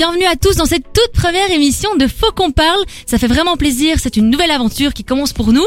[0.00, 2.82] Bienvenue à tous dans cette toute première émission de Faux qu'on parle.
[3.04, 5.66] Ça fait vraiment plaisir, c'est une nouvelle aventure qui commence pour nous.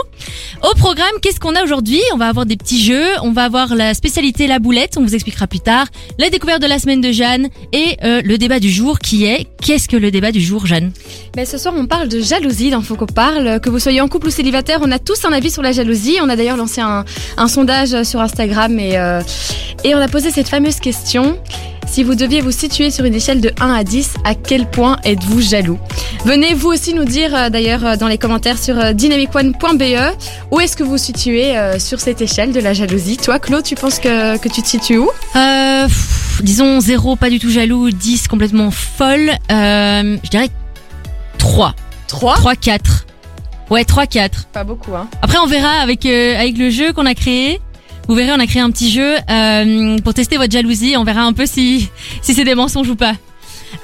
[0.63, 2.01] Au programme, qu'est-ce qu'on a aujourd'hui?
[2.15, 5.13] On va avoir des petits jeux, on va avoir la spécialité la boulette, on vous
[5.13, 5.85] expliquera plus tard,
[6.17, 9.45] la découverte de la semaine de Jeanne et euh, le débat du jour qui est
[9.61, 10.91] qu'est-ce que le débat du jour Jeanne?
[11.35, 13.59] Ben, ce soir, on parle de jalousie dans Faut qu'on parle.
[13.59, 16.17] Que vous soyez en couple ou célibataire, on a tous un avis sur la jalousie.
[16.23, 17.05] On a d'ailleurs lancé un,
[17.37, 19.21] un sondage sur Instagram et, euh,
[19.83, 21.37] et on a posé cette fameuse question.
[21.93, 24.97] Si vous deviez vous situer sur une échelle de 1 à 10, à quel point
[25.03, 25.77] êtes-vous jaloux?
[26.25, 30.15] Venez vous aussi nous dire euh, d'ailleurs euh, dans les commentaires sur euh, dynamicone.be
[30.49, 33.17] où est-ce que vous vous situez sur cette échelle de la jalousie?
[33.17, 35.09] Toi, Claude, tu penses que, que tu te situes où?
[35.35, 39.29] Euh, pff, Disons 0 pas du tout jaloux, 10 complètement folle.
[39.51, 40.49] Euh, je dirais
[41.37, 41.75] 3.
[42.07, 43.05] 3 3, 4.
[43.69, 44.47] Ouais, 3, 4.
[44.51, 45.07] Pas beaucoup, hein.
[45.21, 47.61] Après, on verra avec euh, avec le jeu qu'on a créé.
[48.07, 50.95] Vous verrez, on a créé un petit jeu euh, pour tester votre jalousie.
[50.97, 51.89] On verra un peu si
[52.21, 53.13] si c'est des mensonges ou pas.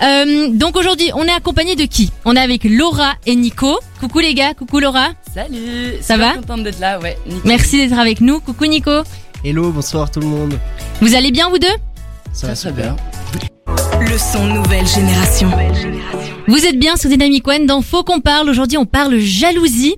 [0.02, 2.12] Euh, donc aujourd'hui, on est accompagné de qui?
[2.26, 3.80] On est avec Laura et Nico.
[4.00, 5.09] Coucou les gars, coucou Laura.
[5.34, 6.34] Salut Ça va?
[6.34, 7.17] contente d'être là, ouais.
[7.26, 7.42] nickel.
[7.45, 8.39] Merci d'être avec nous.
[8.39, 8.92] Coucou Nico.
[9.44, 10.59] Hello, bonsoir tout le monde.
[11.02, 11.67] Vous allez bien vous deux?
[12.33, 12.95] Ça va Très, bien.
[14.02, 15.50] Le son nouvelle génération.
[16.48, 18.50] Vous êtes bien sur Dynamic One dans Faut qu'on parle.
[18.50, 19.95] Aujourd'hui, on parle jalousie.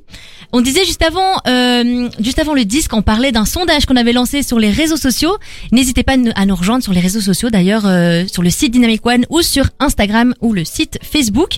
[0.53, 4.11] On disait juste avant, euh, juste avant le disque, on parlait d'un sondage qu'on avait
[4.13, 5.37] lancé sur les réseaux sociaux.
[5.71, 9.05] N'hésitez pas à nous- rejoindre sur les réseaux sociaux, d'ailleurs euh, sur le site Dynamic
[9.05, 11.55] One ou sur Instagram ou le site Facebook.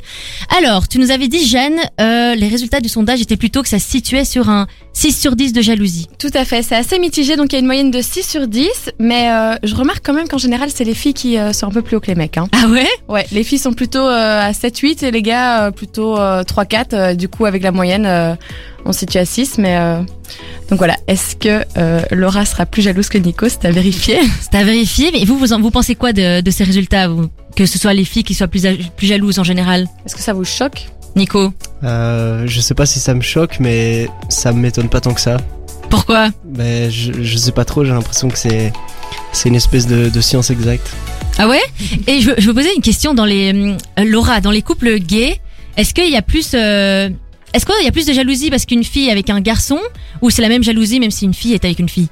[0.57, 3.79] Alors, tu nous avais dit, Jeanne, euh, les résultats du sondage étaient plutôt que ça
[3.79, 6.07] se situait sur un 6 sur 10 de jalousie.
[6.19, 8.47] Tout à fait, c'est assez mitigé, donc il y a une moyenne de 6 sur
[8.47, 11.71] 10, mais euh, je remarque quand même qu'en général, c'est les filles qui sont un
[11.71, 12.37] peu plus haut que les mecs.
[12.37, 12.47] Hein.
[12.53, 12.87] Ah ouais?
[13.09, 16.85] Ouais, les filles sont plutôt à 7-8 et les gars plutôt euh, 3-4.
[16.93, 18.35] euh, du coup, avec la moyenne, euh,
[18.85, 19.77] on se situe à 6, mais...
[19.77, 20.01] euh,
[20.69, 23.47] Donc voilà, est-ce que euh, Laura sera plus jalouse que Nico?
[23.49, 24.17] C'est à vérifier.
[24.41, 25.11] C'est à vérifier.
[25.13, 27.27] Mais vous, vous, en- vous pensez quoi de, de ces résultats vous?
[27.55, 28.63] Que ce soit les filles qui soient plus,
[28.97, 29.87] plus jalouses en général?
[30.05, 30.87] Est-ce que ça vous choque?
[31.15, 31.53] Nico?
[31.83, 35.37] Euh, je sais pas si ça me choque, mais ça m'étonne pas tant que ça.
[35.89, 36.29] Pourquoi?
[36.57, 38.73] Mais je, je sais pas trop, j'ai l'impression que c'est
[39.31, 40.89] c'est une espèce de, de science exacte.
[41.37, 41.61] Ah ouais?
[42.07, 44.97] Et je, veux- je veux poser une question dans les euh, Laura, dans les couples
[44.99, 45.39] gays,
[45.77, 47.09] est-ce qu'il y a plus euh,
[47.53, 49.79] est-ce qu'il y a plus de jalousie parce qu'une fille est avec un garçon
[50.21, 52.09] ou c'est la même jalousie même si une fille est avec une fille?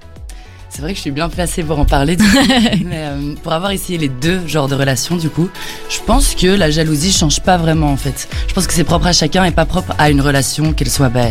[0.69, 2.37] C'est vrai que je suis bien placée pour en parler, du coup.
[2.85, 5.49] mais euh, pour avoir essayé les deux genres de relations, du coup,
[5.89, 8.29] je pense que la jalousie change pas vraiment en fait.
[8.47, 11.09] Je pense que c'est propre à chacun et pas propre à une relation, qu'elle soit
[11.09, 11.27] bah,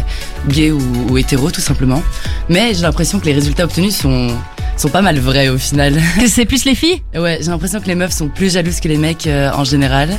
[0.48, 2.02] gay ou, ou hétéro tout simplement.
[2.50, 4.28] Mais j'ai l'impression que les résultats obtenus sont
[4.80, 5.94] sont pas mal vrais au final.
[6.20, 7.02] Que c'est plus les filles?
[7.14, 10.10] Ouais, j'ai l'impression que les meufs sont plus jalouses que les mecs euh, en général.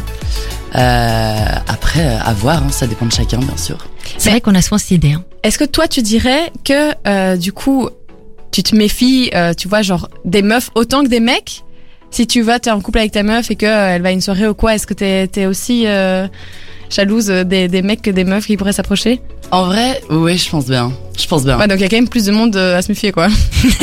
[0.76, 3.86] Euh, après, euh, à voir, hein, ça dépend de chacun bien sûr.
[4.18, 5.14] C'est vrai qu'on a souvent cette idée.
[5.14, 5.24] hein.
[5.44, 7.90] Est-ce que toi, tu dirais que euh, du coup,
[8.52, 11.64] tu te méfies, euh, tu vois, genre des meufs autant que des mecs?
[12.12, 14.12] Si tu vas, t'es en couple avec ta meuf et que euh, elle va à
[14.12, 16.28] une soirée ou quoi, est-ce que t'es es aussi euh,
[16.90, 19.22] jalouse des, des mecs que des meufs qui pourraient s'approcher?
[19.52, 20.92] En vrai, ouais, je pense bien.
[21.22, 21.58] Je pense bien.
[21.60, 23.28] Ouais, donc il y a quand même plus de monde euh, à se méfier, quoi.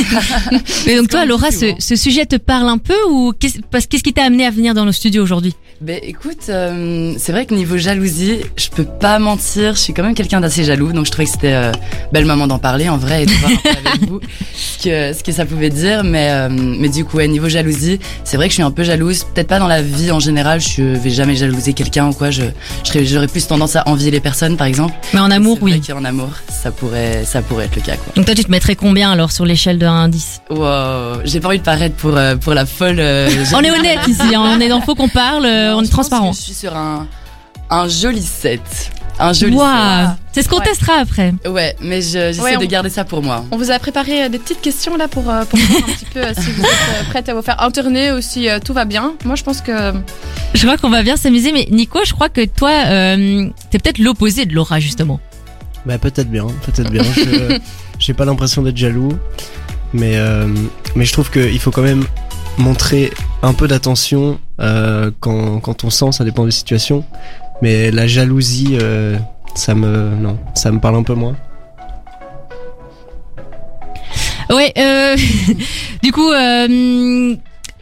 [0.86, 4.02] Mais donc toi Laura, dit ce, sujet te parle un peu ou qu'est-ce parce- qu'est-ce
[4.02, 5.54] qui t'a amené à venir dans nos studios aujourd'hui?
[5.80, 10.02] Ben écoute, euh, c'est vrai que niveau jalousie, je peux pas mentir, je suis quand
[10.02, 11.70] même quelqu'un d'assez jaloux, donc je trouvais que c'était euh,
[12.12, 14.20] belle moment d'en parler en vrai et de voir un peu avec vous
[14.56, 16.02] ce que, ce que ça pouvait dire.
[16.02, 18.82] Mais, euh, mais du coup, ouais, niveau jalousie, c'est vrai que je suis un peu
[18.82, 22.32] jalouse, peut-être pas dans la vie en général, je vais jamais jalouser quelqu'un ou quoi,
[22.32, 22.42] je
[23.04, 24.94] j'aurais plus tendance à envier les personnes par exemple.
[25.14, 25.80] Mais en amour, oui.
[25.80, 28.12] qu'en amour, ça pourrait, ça pourrait être le cas quoi.
[28.16, 31.40] Donc toi tu te mettrais combien alors sur l'échelle de 1 à 10 Wow, j'ai
[31.40, 32.96] pas envie de paraître pour, euh, pour la folle.
[32.98, 35.80] euh, On est honnête ici, hein, on est dans Faux qu'on parle, euh, Non, on
[35.80, 36.30] est pense transparent.
[36.30, 37.06] que Je suis sur un,
[37.70, 38.60] un joli 7.
[39.20, 40.64] Un joli Waouh C'est ce qu'on Ouais.
[40.66, 41.32] testera après.
[41.42, 41.50] 7.
[41.52, 43.44] Ouais, mais je- j'essaie Ouais, on- de garder ça pour moi.
[43.50, 46.04] On vous a préparé euh, des petites questions là pour, euh, pour voir un petit
[46.04, 48.72] peu euh, si vous êtes euh, prête à vous faire interner ou si euh, tout
[48.72, 49.14] va bien.
[49.24, 49.92] Moi, je pense que
[50.54, 53.98] Je crois qu'on va bien s'amuser, mais Nico, je crois que toi, euh, t'es peut-être
[53.98, 55.18] l'opposé de Laura justement.
[55.88, 57.02] Bah peut-être bien, peut-être bien.
[57.98, 59.18] J'ai pas l'impression d'être jaloux,
[59.94, 60.46] mais euh,
[60.94, 62.04] mais je trouve qu'il faut quand même
[62.58, 63.10] montrer
[63.40, 67.06] un peu d'attention euh, quand quand on sent, ça dépend des situations.
[67.62, 69.16] Mais la jalousie, euh,
[69.54, 71.36] ça me non, ça me parle un peu moins.
[74.50, 75.16] Ouais, euh,
[76.02, 77.34] du coup, euh,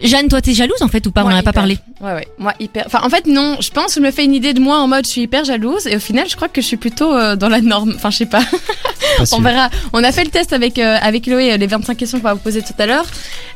[0.02, 1.78] Jeanne, toi, t'es jalouse en fait ou pas On en a pas parlé.
[2.00, 2.28] Ouais, ouais.
[2.38, 2.84] Moi, hyper.
[2.86, 3.56] Enfin, en fait, non.
[3.60, 5.44] Je pense que je me fais une idée de moi en mode je suis hyper
[5.44, 5.86] jalouse.
[5.86, 7.94] Et au final, je crois que je suis plutôt euh, dans la norme.
[7.96, 8.42] Enfin, je sais pas.
[9.32, 9.70] On verra.
[9.92, 12.34] On a fait le test avec, euh, avec Chloé, euh, les 25 questions qu'on va
[12.34, 13.06] vous poser tout à l'heure.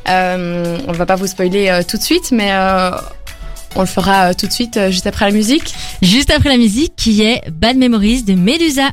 [0.09, 2.91] Euh, on va pas vous spoiler euh, tout de suite, mais euh,
[3.75, 5.73] on le fera euh, tout de suite, euh, juste après la musique.
[6.01, 8.89] Juste après la musique, qui est Bad Memories de Medusa.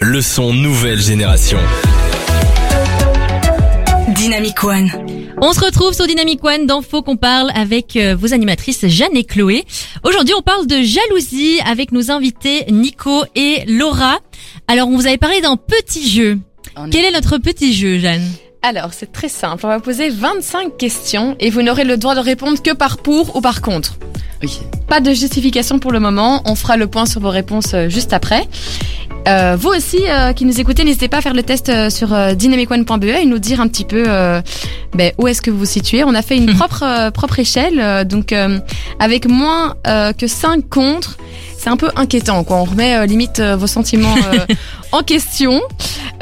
[0.00, 1.58] Le son nouvelle génération.
[4.26, 4.90] Dynamic One.
[5.40, 9.22] On se retrouve sur Dynamic One dans qu'on parle avec euh, vos animatrices Jeanne et
[9.22, 9.64] Chloé.
[10.02, 14.18] Aujourd'hui, on parle de jalousie avec nos invités Nico et Laura.
[14.66, 16.40] Alors, on vous avait parlé d'un petit jeu.
[16.76, 18.28] On Quel est notre petit jeu, Jeanne?
[18.62, 19.64] Alors, c'est très simple.
[19.64, 23.36] On va poser 25 questions et vous n'aurez le droit de répondre que par pour
[23.36, 23.96] ou par contre.
[24.88, 26.42] Pas de justification pour le moment.
[26.46, 28.48] On fera le point sur vos réponses euh, juste après.
[29.26, 32.12] Euh, vous aussi euh, qui nous écoutez, n'hésitez pas à faire le test euh, sur
[32.14, 34.40] euh, dynamicone.be et nous dire un petit peu euh,
[34.94, 36.04] ben, où est-ce que vous vous situez.
[36.04, 38.58] On a fait une propre euh, propre échelle, euh, donc euh,
[39.00, 41.16] avec moins euh, que 5 contre.
[41.58, 42.58] C'est un peu inquiétant, quoi.
[42.58, 44.38] On remet euh, limite euh, vos sentiments euh,
[44.92, 45.60] en question.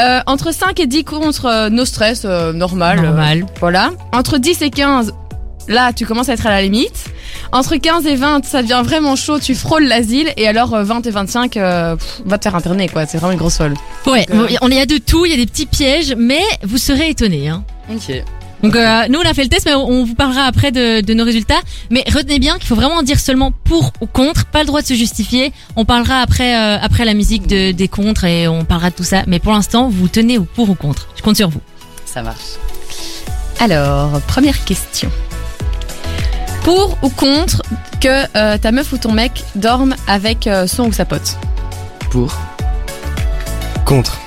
[0.00, 3.02] Euh, entre 5 et 10 contre euh, nos stress, euh, normal.
[3.02, 3.46] Normal.
[3.60, 3.90] voilà.
[4.12, 5.12] Entre 10 et 15,
[5.68, 7.06] là, tu commences à être à la limite.
[7.52, 10.32] Entre 15 et 20, ça devient vraiment chaud, tu frôles l'asile.
[10.36, 13.06] Et alors, euh, 20 et 25, euh, pff, va te faire interner, quoi.
[13.06, 13.74] C'est vraiment une grosse folle.
[14.06, 16.42] Ouais, Donc, euh, on y a de tout, il y a des petits pièges, mais
[16.62, 17.48] vous serez étonnés.
[17.48, 17.64] Hein.
[17.92, 18.22] Ok.
[18.62, 21.12] Donc euh, nous on a fait le test mais on vous parlera après de, de
[21.12, 21.60] nos résultats.
[21.90, 24.86] Mais retenez bien qu'il faut vraiment dire seulement pour ou contre, pas le droit de
[24.86, 25.52] se justifier.
[25.76, 29.04] On parlera après euh, après la musique de, des contres et on parlera de tout
[29.04, 29.22] ça.
[29.26, 31.08] Mais pour l'instant vous tenez au pour ou contre.
[31.14, 31.60] Je compte sur vous.
[32.06, 32.56] Ça marche.
[33.60, 35.10] Alors, première question.
[36.64, 37.62] Pour ou contre
[38.00, 41.36] que euh, ta meuf ou ton mec dorme avec euh, son ou sa pote
[42.10, 42.34] Pour.
[43.84, 44.18] Contre.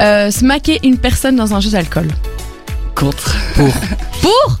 [0.00, 2.08] euh, Smacker une personne dans un jeu d'alcool
[2.94, 3.36] Contre.
[3.54, 3.72] Pour.
[4.22, 4.56] Pour?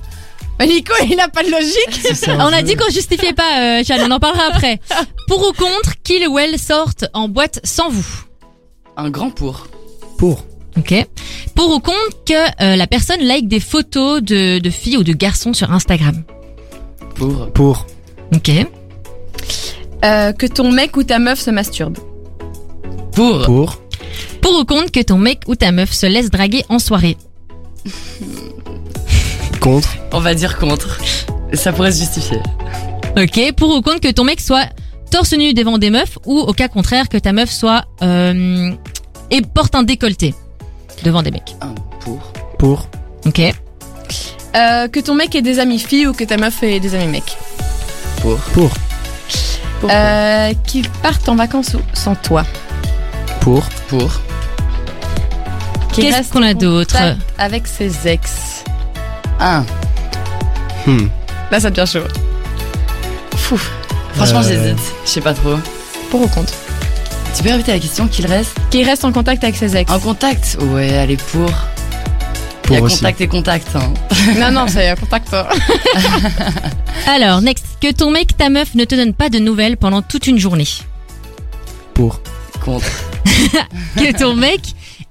[0.58, 4.02] Mais Nico, il a pas de logique On a dit qu'on justifiait pas, euh, Jeanne,
[4.06, 4.78] on en parlera après.
[5.28, 8.06] Pour ou contre qu'il ou elle sorte en boîte sans vous?
[8.96, 9.66] Un grand pour.
[10.18, 10.44] Pour.
[10.76, 11.06] Ok.
[11.54, 15.12] Pour ou contre que euh, la personne like des photos de, de filles ou de
[15.12, 16.22] garçons sur Instagram?
[17.14, 17.50] Pour.
[17.52, 17.86] Pour.
[18.34, 18.50] Ok.
[20.04, 21.98] Euh, Que ton mec ou ta meuf se masturbe
[23.12, 23.42] Pour.
[23.44, 23.82] Pour.
[24.40, 27.16] Pour ou contre que ton mec ou ta meuf se laisse draguer en soirée?
[29.60, 29.96] Contre.
[30.12, 30.98] On va dire contre.
[31.52, 32.38] Ça pourrait se justifier.
[33.16, 33.54] Ok.
[33.56, 34.66] Pour ou contre que ton mec soit
[35.10, 38.70] torse nu devant des meufs ou au cas contraire que ta meuf soit euh,
[39.30, 40.34] et porte un décolleté?
[41.02, 41.56] Devant des mecs.
[41.60, 42.18] Un pour.
[42.58, 42.88] Pour.
[43.26, 43.40] Ok.
[44.54, 47.06] Euh, Que ton mec ait des amis filles ou que ta meuf ait des amis
[47.08, 47.36] mecs
[48.20, 48.36] Pour.
[48.54, 48.70] Pour.
[49.80, 49.90] Pour.
[49.90, 52.44] euh, Qu'ils partent en vacances sans toi
[53.40, 53.64] Pour.
[53.88, 54.10] Pour.
[55.92, 58.64] Qu'il Qu'est-ce reste qu'on a en d'autre contact Avec ses ex.
[59.40, 59.64] Un.
[60.86, 61.08] Hmm.
[61.50, 62.06] Là, ça devient chaud.
[63.36, 63.58] Fou.
[64.14, 64.42] Franchement, Euh.
[64.42, 64.78] j'hésite.
[65.04, 65.56] Je sais pas trop.
[66.10, 66.52] Pour ou contre?
[67.36, 69.90] Tu peux répéter la question qu'il reste Qu'il reste en contact avec ses ex.
[69.90, 71.48] En contact Ouais, allez, pour.
[71.48, 72.96] Il Pour y a aussi.
[72.98, 73.68] contact et contact.
[73.74, 73.92] Hein.
[74.38, 75.34] non, non, c'est un contact.
[77.06, 77.64] Alors next.
[77.80, 80.68] Que ton mec, ta meuf ne te donne pas de nouvelles pendant toute une journée.
[81.94, 82.20] Pour.
[82.64, 82.86] Contre.
[83.96, 84.60] Que ton mec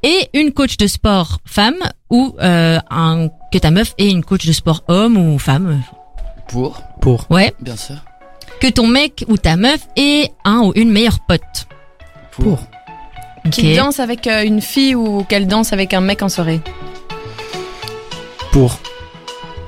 [0.04, 1.76] ait une coach de sport femme
[2.10, 5.82] ou euh, un que ta meuf ait une coach de sport homme ou femme.
[6.48, 6.82] Pour.
[7.02, 7.26] Pour.
[7.30, 7.54] Ouais.
[7.60, 7.96] Bien sûr.
[8.62, 11.68] Que ton mec ou ta meuf ait un ou une meilleure pote.
[12.32, 12.60] Pour.
[13.52, 16.62] Qu'il danse avec euh, une fille ou qu'elle danse avec un mec en soirée.
[18.52, 18.80] Pour.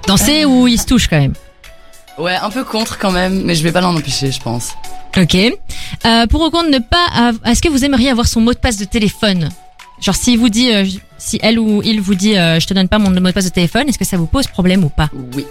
[0.07, 1.33] Danser ou il se touche quand même.
[2.17, 4.73] Ouais, un peu contre quand même, mais je vais pas l'en empêcher, je pense.
[5.17, 5.35] Ok.
[5.35, 7.07] Euh, pour au compte ne pas.
[7.15, 9.49] av- Est-ce que vous aimeriez avoir son mot de passe de téléphone?
[10.01, 10.85] Genre s'il vous dit, euh,
[11.17, 13.45] si elle ou il vous dit, euh, je te donne pas mon mot de passe
[13.45, 15.09] de téléphone, est-ce que ça vous pose problème ou pas?
[15.35, 15.45] Oui.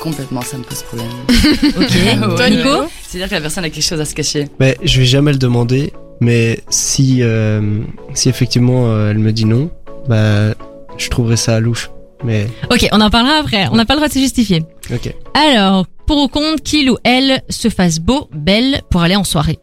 [0.00, 1.08] Complètement, ça me pose problème.
[1.28, 2.38] Ok.
[2.38, 2.50] Ouais.
[2.50, 2.86] Nico?
[3.06, 4.48] C'est-à-dire que la personne a quelque chose à se cacher.
[4.60, 5.92] Mais je vais jamais le demander.
[6.20, 7.80] Mais si, euh,
[8.14, 9.70] si effectivement euh, elle me dit non,
[10.08, 10.54] bah,
[10.96, 11.90] je trouverais ça louche.
[12.24, 13.68] Mais, Ok, on en parlera après.
[13.70, 14.62] On n'a pas le droit de se justifier.
[14.92, 15.14] ok.
[15.34, 19.58] Alors, pour ou contre qu'il ou elle se fasse beau, belle pour aller en soirée.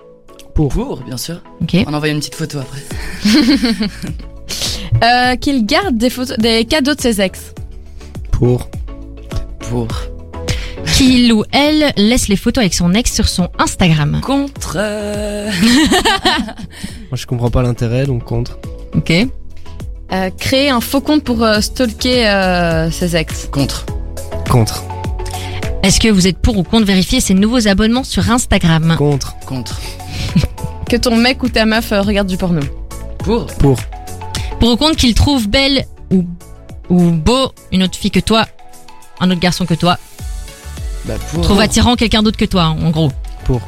[0.53, 0.69] Pour.
[0.69, 1.41] Pour, bien sûr.
[1.61, 1.75] Ok.
[1.87, 2.81] On envoie une petite photo après.
[5.03, 7.53] Euh, qu'il garde des photos, des cadeaux de ses ex.
[8.31, 8.69] Pour.
[9.59, 9.87] Pour.
[10.95, 14.19] Qu'il ou elle laisse les photos avec son ex sur son Instagram.
[14.21, 14.75] Contre.
[14.77, 15.49] euh,
[17.09, 18.57] Moi, je comprends pas l'intérêt, donc contre.
[18.95, 19.11] Ok.
[20.11, 23.47] Euh, créer un faux compte pour euh, stalker euh, ses ex.
[23.51, 23.85] Contre.
[24.49, 24.83] Contre.
[25.81, 28.95] Est-ce que vous êtes pour ou contre vérifier ses nouveaux abonnements sur Instagram?
[28.97, 29.35] Contre.
[29.45, 29.79] Contre.
[30.89, 32.61] Que ton mec ou ta meuf euh, regarde du porno.
[33.19, 33.47] Pour.
[33.47, 33.79] Pour.
[34.59, 36.23] Pour ou contre qu'il trouve belle ou,
[36.89, 38.45] ou beau une autre fille que toi,
[39.19, 39.97] un autre garçon que toi,
[41.05, 41.41] Bah pour.
[41.43, 43.11] trouve attirant quelqu'un d'autre que toi, en gros.
[43.45, 43.61] Pour.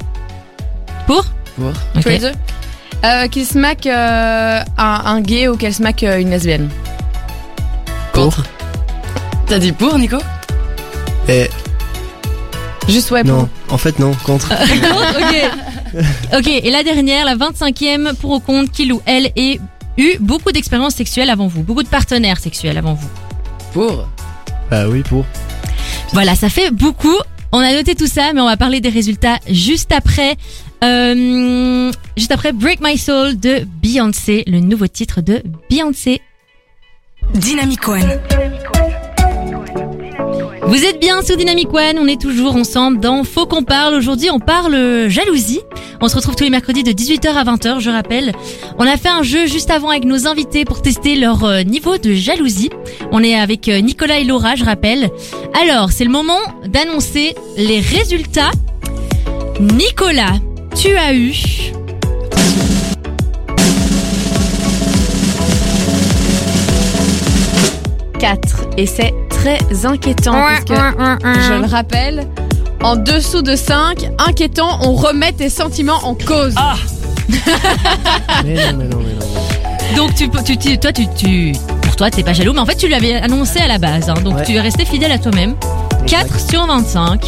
[1.05, 1.25] Pour
[1.57, 1.67] Pour.
[1.95, 2.01] Ok.
[2.03, 2.31] Tous les deux.
[3.03, 6.69] Euh, qu'il se maque euh, un, un gay ou qu'elle se maque euh, une lesbienne.
[8.13, 8.43] Contre.
[9.47, 10.17] T'as dit pour, Nico
[11.27, 11.49] Et
[12.87, 13.31] Juste ouais pour.
[13.33, 14.51] non, en fait non, contre.
[15.19, 15.99] ok.
[16.37, 19.59] Ok, et la dernière, la 25e, pour ou contre qu'il ou elle ait
[19.97, 23.09] eu beaucoup d'expériences sexuelles avant vous, beaucoup de partenaires sexuels avant vous.
[23.73, 24.07] Pour
[24.71, 25.25] Bah oui, pour.
[26.13, 27.17] Voilà, ça fait beaucoup.
[27.51, 30.35] On a noté tout ça, mais on va parler des résultats juste après.
[30.83, 36.21] Euh, juste après Break My Soul de Beyoncé, le nouveau titre de Beyoncé.
[37.33, 38.19] Dynamic One.
[40.67, 43.93] Vous êtes bien sur Dynamic One, on est toujours ensemble dans Faut qu'on parle.
[43.93, 45.61] Aujourd'hui, on parle jalousie.
[46.01, 48.33] On se retrouve tous les mercredis de 18h à 20h, je rappelle.
[48.79, 51.97] On a fait un jeu juste avant avec nos invités pour tester leur euh, niveau
[51.97, 52.71] de jalousie.
[53.11, 55.09] On est avec euh, Nicolas et Laura, je rappelle.
[55.61, 58.51] Alors, c'est le moment d'annoncer les résultats.
[59.59, 60.33] Nicolas,
[60.75, 61.33] tu as eu
[68.19, 68.67] 4.
[68.77, 69.13] Et c'est
[69.45, 70.73] très inquiétant parce que,
[71.41, 72.27] je le rappelle,
[72.83, 76.53] en dessous de 5, inquiétant, on remet tes sentiments en cause.
[76.57, 76.75] Ah.
[78.43, 79.95] Mais non, mais non, mais non.
[79.95, 82.75] Donc tu, tu, tu- toi tu, tu pour toi t'es pas jaloux mais en fait
[82.75, 84.15] tu l'avais annoncé à la base hein.
[84.23, 84.43] donc Ouais.
[84.43, 85.55] tu es resté fidèle à toi-même.
[86.07, 87.21] 4 sur 25,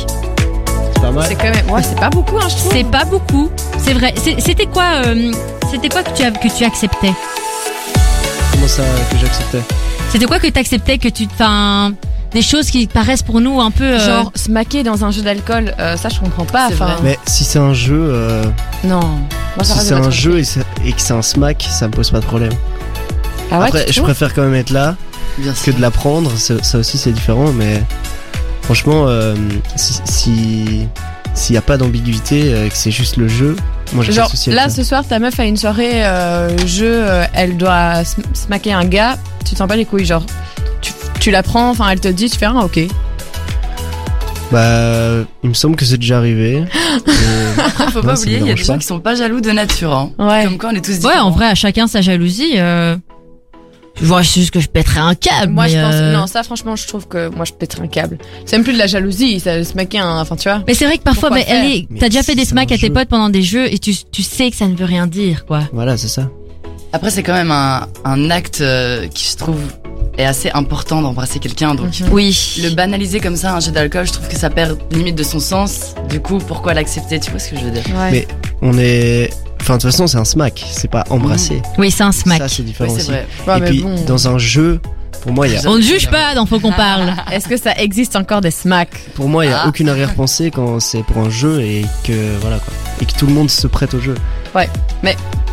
[0.94, 1.26] C'est pas mal.
[1.28, 2.72] C'est quand même, ouais, c'est pas beaucoup, hein, je trouve.
[2.74, 4.14] c'est pas beaucoup, c'est vrai.
[4.18, 5.32] C'est- C'était quoi euh,
[5.72, 7.14] c'était quoi que tu as- que tu acceptais?
[8.52, 9.62] Comment ça que j'acceptais?
[10.12, 11.94] C'était quoi que tu acceptais que tu enfin
[12.38, 15.24] des choses qui paraissent pour nous un peu euh, Genre, se maquer dans un jeu
[15.24, 16.68] d'alcool, euh, ça je comprends pas.
[16.72, 16.96] Enfin.
[17.02, 18.44] Mais si c'est un jeu, euh,
[18.84, 19.00] non.
[19.56, 20.38] Moi, ça si c'est un jeu
[20.86, 22.52] et, que c'est un smack, ça me pose pas de problème.
[23.52, 24.96] Ah ouais, Après, je préfère quand même être là
[25.40, 25.74] Bien que sûr.
[25.74, 26.32] de la prendre.
[26.38, 27.82] Ça, aussi, c'est différent, mais
[28.62, 29.34] franchement, euh,
[29.76, 30.88] si si-
[31.34, 33.56] s'il n'y a pas d'ambiguïté, euh, que c'est juste le jeu,
[33.94, 34.76] moi j'ai pas Genre, de là, ça.
[34.76, 38.74] ce soir, ta meuf a une soirée euh, jeu, euh, elle doit se se maquer
[38.74, 40.24] un gars, tu te sens pas les couilles, genre,
[41.20, 42.80] tu, la prends, enfin, elle te dit, tu fais un ok.
[44.52, 46.64] Bah, il me semble que c'est déjà arrivé.
[47.08, 48.80] Et- Faut Non, pas ça oublier, me il y a dérange des gens pas.
[48.80, 49.94] qui sont pas jaloux de nature.
[49.94, 50.12] Hein.
[50.18, 50.46] Ouais.
[50.46, 51.28] Comme quoi on est tous Ouais, différents.
[51.28, 52.96] en vrai à chacun sa jalousie euh...
[54.00, 55.52] Vois c'est juste que je pèterais un câble.
[55.52, 57.88] Moi, mais, je pense, euh, non, ça, franchement, je trouve que moi, je pèterais un
[57.88, 58.20] câble.
[58.46, 60.62] C'est même plus de la jalousie, ça se maquer un, enfin, tu vois.
[60.68, 62.42] Mais c'est vrai que parfois, Pourquoi mais elle faire est, Mais t'as déjà fait des
[62.46, 64.76] c'est smacks à tes potes pendant des jeux et tu, tu sais que ça ne
[64.76, 65.62] veut rien dire, quoi.
[65.74, 66.30] Voilà, c'est ça.
[66.94, 69.60] Après, c'est quand même un, un acte euh, qui, je trouve,
[70.18, 71.76] est assez important d'embrasser quelqu'un.
[71.76, 72.08] Donc, Mhm.
[72.12, 72.60] Oui.
[72.64, 75.40] le banaliser comme ça, un jeu d'alcool, je trouve que ça perd limite de son
[75.40, 75.94] sens.
[76.10, 77.20] Du coup, pourquoi l'accepter?
[77.20, 77.84] Tu vois ce que je veux dire?
[77.96, 78.12] Ouais.
[78.12, 78.28] Mais-
[78.62, 79.30] On est.
[79.62, 81.62] Enfin, de toute façon, c'est un smack, c'est pas embrasser.
[81.78, 82.40] Oui, c'est un smack.
[82.40, 83.08] Ça, c'est différent Oui, aussi.
[83.12, 83.28] vrai.
[83.48, 83.96] Ouais, Et mais puis, bon.
[84.08, 84.80] dans un jeu,
[85.22, 87.14] pour moi, il y a, On ne juge pas dans Faut qu'on parle.
[87.32, 88.98] Est-ce que ça existe encore des smacks?
[89.16, 89.68] Pour moi, il y a Ah.
[89.68, 93.34] aucune arrière-pensée quand c'est pour un jeu et que voilà quoi, et que tout le
[93.34, 94.16] monde se prête au jeu.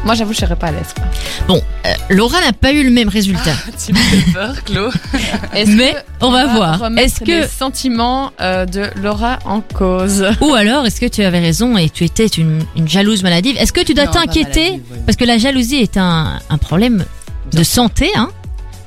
[0.04, 0.92] Moi, j'avoue, je serais pas à l'aise.
[0.94, 1.04] quoi.
[1.48, 3.54] Bon, euh, Laura n'a pas eu le même résultat.
[3.86, 4.90] tu me fais peur, Chlo.
[5.54, 6.78] Est-ce Mais que on va voir.
[6.78, 10.26] remettre Est-ce que les sentiments euh, de Laura en cause?
[10.42, 13.56] Ou alors est-ce que tu avais raison et tu étais une, une jalouse maladive?
[13.58, 14.60] Est-ce que tu dois Non, pas t'inquiéter?
[14.72, 14.98] maladive, ouais.
[15.06, 17.06] parce que la jalousie est un, un problème
[17.52, 18.28] de santé, hein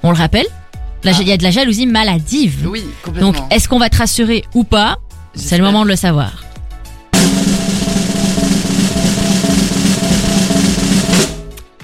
[0.03, 0.45] On le rappelle.
[1.03, 2.67] La- Il y a de la jalousie maladive.
[2.69, 3.31] Oui, complètement.
[3.31, 4.97] Donc, est-ce qu'on va te rassurer ou pas?
[5.33, 5.65] C'est le J'espère.
[5.71, 6.43] moment de le savoir.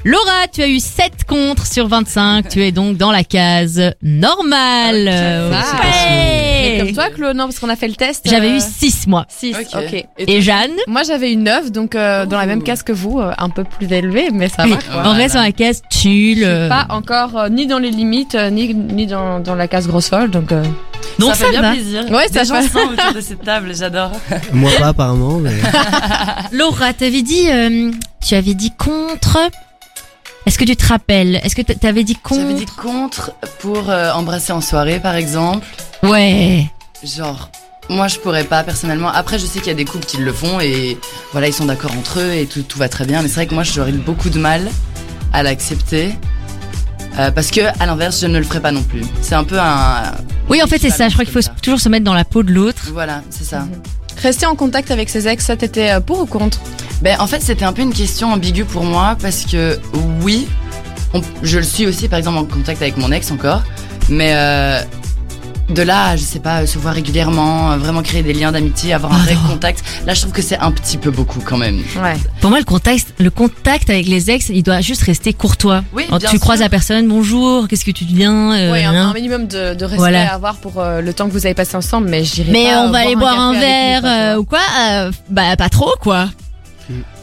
[0.05, 2.49] Laura, tu as eu 7 contre sur 25.
[2.49, 5.09] tu es donc dans la case normale.
[5.09, 5.77] Ça.
[5.81, 6.77] Ouais.
[6.79, 8.27] Comme toi, Claude, non, parce qu'on a fait le test.
[8.29, 9.25] J'avais euh, eu 6 mois.
[9.29, 9.67] 6, Ok.
[9.93, 10.05] ok.
[10.17, 10.71] Et Jeanne?
[10.87, 13.63] Moi, j'avais eu 9, donc euh, dans la même case que vous, euh, un peu
[13.63, 14.77] plus élevé, mais ça Oui, va.
[14.77, 15.03] quoi.
[15.05, 16.39] on reste dans la case chill.
[16.39, 19.55] Je euh, suis pas encore euh, ni dans les limites, euh, ni, ni dans, dans
[19.55, 20.51] la case grosse folle, donc...
[20.51, 20.63] euh,
[21.17, 21.71] Donc ça ça, fait bien va.
[21.71, 22.03] plaisir.
[22.11, 24.11] Ouais, ça Des fait- sains autour de cette table, j'adore.
[24.53, 25.51] Moi pas apparemment, mais
[26.51, 27.89] Laura, t'avais dit, euh,
[28.25, 29.37] tu avais dit contre.
[30.45, 31.35] Est-ce que tu te rappelles?
[31.43, 32.41] Est-ce que t'a- t'avais dit contre?
[32.41, 35.65] J'avais dit contre pour euh, embrasser en soirée, par exemple.
[36.03, 36.67] Ouais.
[37.03, 37.49] Genre,
[37.89, 39.09] moi je pourrais pas personnellement.
[39.09, 40.97] Après, je sais qu'il y a des couples qui le font et
[41.31, 43.21] voilà, ils sont d'accord entre eux et tout, tout va très bien.
[43.21, 44.69] Mais c'est vrai que moi j'aurais beaucoup de mal
[45.31, 46.13] à l'accepter.
[47.19, 49.03] Euh, parce que, à l'inverse, je ne le ferai pas non plus.
[49.21, 50.13] C'est un peu un.
[50.49, 51.07] Oui, en fait, c'est ça.
[51.09, 51.53] Je crois qu'il faut ça.
[51.61, 52.87] toujours se mettre dans la peau de l'autre.
[52.91, 53.67] Voilà, c'est ça.
[54.21, 56.59] Rester en contact avec ses ex, ça t'étais euh, pour ou contre?
[57.01, 59.79] Ben, en fait, c'était un peu une question ambiguë pour moi parce que
[60.21, 60.47] oui,
[61.41, 63.61] je le suis aussi, par exemple, en contact avec mon ex encore,
[64.09, 64.81] mais euh,
[65.69, 69.13] de là, je sais pas, se voir régulièrement, euh, vraiment créer des liens d'amitié, avoir
[69.13, 69.53] un vrai non.
[69.53, 69.83] contact.
[70.05, 71.77] Là, je trouve que c'est un petit peu beaucoup quand même.
[72.01, 72.15] Ouais.
[72.41, 75.83] Pour moi, le contact, le contact avec les ex, il doit juste rester courtois.
[75.93, 76.39] Oui, bien tu sûr.
[76.39, 79.09] croises la personne, bonjour, qu'est-ce que tu viens euh, ouais, un, hein.
[79.09, 80.31] un minimum de, de respect Voilà.
[80.31, 82.81] à avoir pour euh, le temps que vous avez passé ensemble, mais j'irai Mais pas,
[82.83, 86.27] on euh, va aller boire un verre euh, ou quoi euh, Bah pas trop quoi.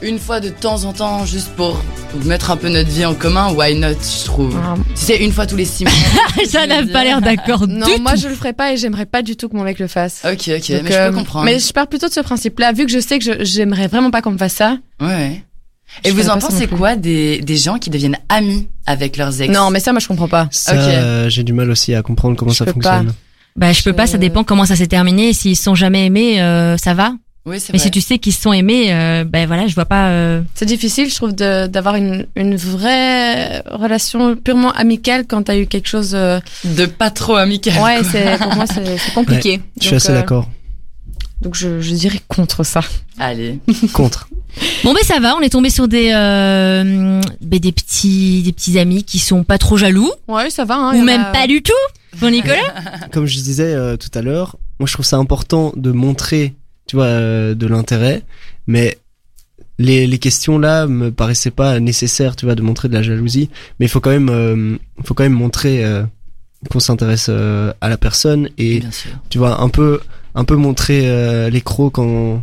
[0.03, 1.79] Une fois de temps en temps, juste pour
[2.25, 4.57] mettre un peu notre vie en commun, why not, je trouve.
[4.63, 5.93] Ah, Si c'est une fois tous les six mois.
[6.49, 8.21] Ça n'a pas l'air d'accord du Non, moi tout.
[8.23, 10.23] je le ferai pas et j'aimerais pas du tout que mon mec le fasse.
[10.25, 11.45] Ok, ok, Donc, mais je euh, peux comprendre.
[11.45, 14.11] Mais je pars plutôt de ce principe-là, vu que je sais que je- j'aimerais vraiment
[14.11, 14.79] pas qu'on me fasse ça.
[15.03, 15.45] Ouais.
[16.05, 19.19] Et Je vous ferais en pas pensez quoi des, des gens qui deviennent amis avec
[19.19, 19.53] leurs ex?
[19.53, 20.49] Non, mais ça, moi, je comprends pas.
[20.51, 20.79] Ça, Ok.
[20.79, 23.13] euh, j'ai du mal aussi à comprendre comment Je ça peux fonctionne.
[23.57, 25.33] Bah je peux Je- pas, ça dépend comment ça s'est terminé.
[25.35, 27.13] S'ils se sont jamais aimés, euh, ça va.
[27.47, 27.87] Oui, c'est Mais vrai.
[27.87, 30.09] si tu sais qu'ils se sont aimés, euh, ben voilà, je vois pas.
[30.11, 35.57] euh, C'est difficile, je trouve, de- d'avoir une, une vraie relation purement amicale quand t'as
[35.57, 36.11] eu quelque chose.
[36.15, 37.83] euh, De pas trop amical.
[37.83, 39.61] Ouais, c'est pour moi, c'est c'est compliqué.
[39.81, 40.49] Je suis Donc, assez euh, d'accord.
[41.41, 42.81] Donc, je, je dirais contre ça.
[43.19, 43.59] Allez.
[43.95, 44.29] Contre.
[44.85, 48.79] Bon ben ça va, on est tombé sur des euh, ben, des petits des petits
[48.79, 50.75] amis qui sont pas trop jaloux Ouais, ça va.
[50.77, 51.73] Hein, y ou en même a- pas du tout.
[52.19, 52.59] Pour Nicolas?
[53.13, 56.55] Comme je disais euh, tout à l'heure, moi je trouve ça important de montrer,
[56.91, 58.25] tu vois, euh, de l'intérêt,
[58.67, 58.99] mais
[59.79, 63.49] les, les questions là me paraissaient pas nécessaires, tu vois, de montrer de la jalousie.
[63.79, 66.03] Mais il faut quand même, euh, faut quand même montrer euh,
[66.69, 69.11] qu'on s'intéresse euh, à la personne et Bien sûr.
[69.29, 70.01] tu vois un peu,
[70.35, 72.43] un peu montrer euh, les crocs quand,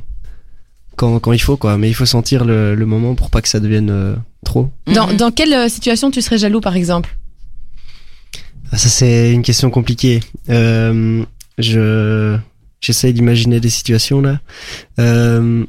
[0.96, 1.78] quand, quand il faut quoi.
[1.78, 4.70] Mais il faut sentir le, le moment pour pas que ça devienne euh, trop.
[4.88, 5.18] Dans, Mhm.
[5.18, 7.18] dans quelle situation tu serais jaloux, par exemple?
[8.72, 10.22] Ah, ça c'est une question compliquée.
[10.50, 11.24] Euh,
[11.58, 12.38] je
[12.88, 14.40] j'essaye d'imaginer des situations là.
[15.00, 15.66] Euh,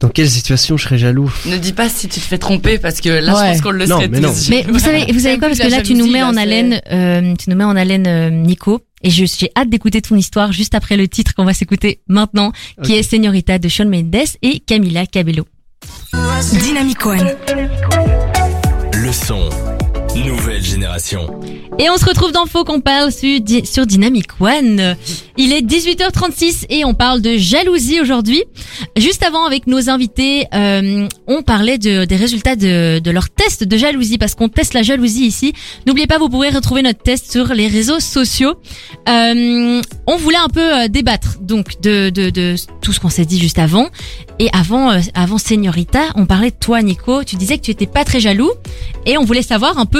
[0.00, 1.30] dans quelle situation je serais jaloux?
[1.44, 3.40] Ne dis pas si tu te fais tromper parce que là, Ouais.
[3.48, 4.26] je pense qu'on le Non, serait mais tous.
[4.26, 4.32] non.
[4.48, 5.48] Mais vous savez, vous savez quoi?
[5.48, 8.30] Parce que là, tu nous mets en haleine, euh, tu nous mets en haleine, euh,
[8.30, 8.80] Nico.
[9.02, 12.52] Et je- j'ai hâte d'écouter ton histoire juste après le titre qu'on va s'écouter maintenant,
[12.82, 15.46] qui est Señorita de Shawn Mendes et Camila Cabello.
[16.62, 17.30] Dynamic One.
[18.94, 19.48] Le son.
[20.16, 21.40] Nouvelle génération.
[21.78, 24.96] Et on se retrouve dans Faux qu'on sur, sur Dynamic One.
[25.36, 28.42] Il est 18h36 et on parle de jalousie aujourd'hui.
[28.96, 33.64] Juste avant, avec nos invités, euh, on parlait de, des résultats de, de leur test
[33.64, 35.52] de jalousie parce qu'on teste la jalousie ici.
[35.86, 38.54] N'oubliez pas, vous pourrez retrouver notre test sur les réseaux sociaux.
[39.08, 43.24] Euh, on voulait un peu euh, débattre donc de, de, de tout ce qu'on s'est
[43.24, 43.88] dit juste avant.
[44.38, 47.24] Et avant, avant Señorita, on parlait de toi, Nico.
[47.24, 48.50] Tu disais que tu étais pas très jaloux
[49.06, 49.99] et on voulait savoir un peu.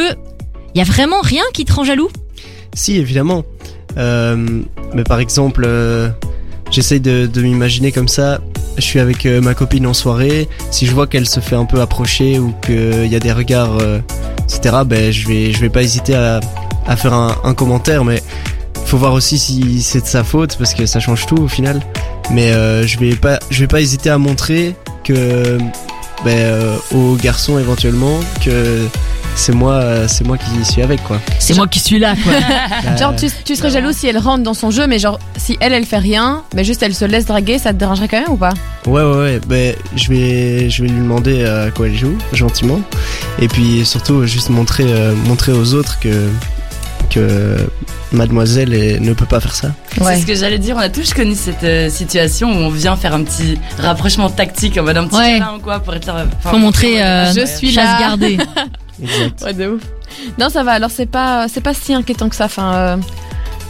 [0.74, 2.10] Il y a vraiment rien qui te rend jaloux?
[2.74, 3.44] Si évidemment.
[3.96, 4.62] Euh,
[4.94, 6.08] mais par exemple, euh,
[6.70, 8.40] j'essaye de, m'imaginer comme ça.
[8.76, 10.48] Je suis avec euh, ma copine en soirée.
[10.70, 13.78] Si je vois qu'elle se fait un peu approcher ou qu'il y a des regards,
[13.80, 13.98] euh,
[14.44, 14.76] etc.
[14.86, 16.40] Ben je vais je vais pas hésiter à,
[16.96, 18.04] faire un, commentaire.
[18.04, 18.22] Mais
[18.86, 21.80] faut voir aussi si c'est de sa faute parce que ça change tout au final.
[22.30, 25.58] Mais euh, je vais pas je vais pas hésiter à montrer que
[26.24, 28.86] ben, euh, aux garçons éventuellement que
[29.36, 31.18] c'est moi euh, c'est moi qui suis avec quoi.
[31.38, 32.32] C'est moi qui suis là, quoi.
[32.84, 35.56] Bah, Genre, tu, tu serais jaloux si elle rentre dans son jeu, mais genre, si
[35.60, 38.30] elle, elle fait rien, mais juste elle se laisse draguer, ça te dérangerait quand même
[38.30, 38.52] ou pas?
[38.86, 42.80] Ouais ouais ouais, ben je vais je vais lui demander à quoi elle joue gentiment
[43.40, 46.28] et puis surtout juste montrer euh, montrer aux autres que
[47.10, 47.56] que
[48.12, 49.72] mademoiselle est- ne peut pas faire ça.
[50.00, 50.76] C'est ce que j'allais dire.
[50.76, 54.78] On a tous connu cette euh, situation où on vient faire un petit rapprochement tactique
[54.78, 55.38] en mode un petit Ouais.
[55.38, 56.08] câlin ou quoi pour être.
[56.08, 58.00] euh, enfin, Faut montrer euh, Je suis chasse là.
[58.00, 58.38] gardée.
[59.02, 59.42] Exact.
[59.42, 59.82] Ouais, de ouf.
[60.38, 60.72] Non, ça va.
[60.72, 62.46] Alors, c'est pas, c'est pas si inquiétant que ça.
[62.46, 62.96] Enfin, euh,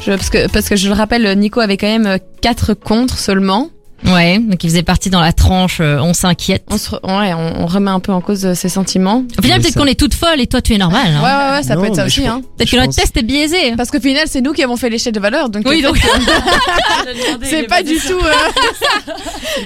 [0.04, 3.18] je, parce que, parce que je le rappelle, Nico avait quand même euh, quatre contre
[3.18, 3.68] seulement.
[4.06, 6.64] Ouais, donc il faisait partie dans la tranche, euh, on s'inquiète.
[6.70, 9.24] On se, re- ouais, on, on remet un peu en cause euh, ses sentiments.
[9.38, 11.06] Au final, peut-être ça- qu'on est toute folle et toi, tu es normal.
[11.06, 11.50] Ouais, hein.
[11.50, 12.40] ouais, ouais, ça Non, peut être ça aussi, hein.
[12.56, 13.76] Peut-être que notre pense- test est biaisé.
[13.76, 15.50] Parce qu'au final, c'est nous qui avons fait l'échelle de valeur.
[15.50, 15.98] Donc, Oui, donc
[17.42, 18.18] c'est pas du tout.
[18.18, 19.12] euh,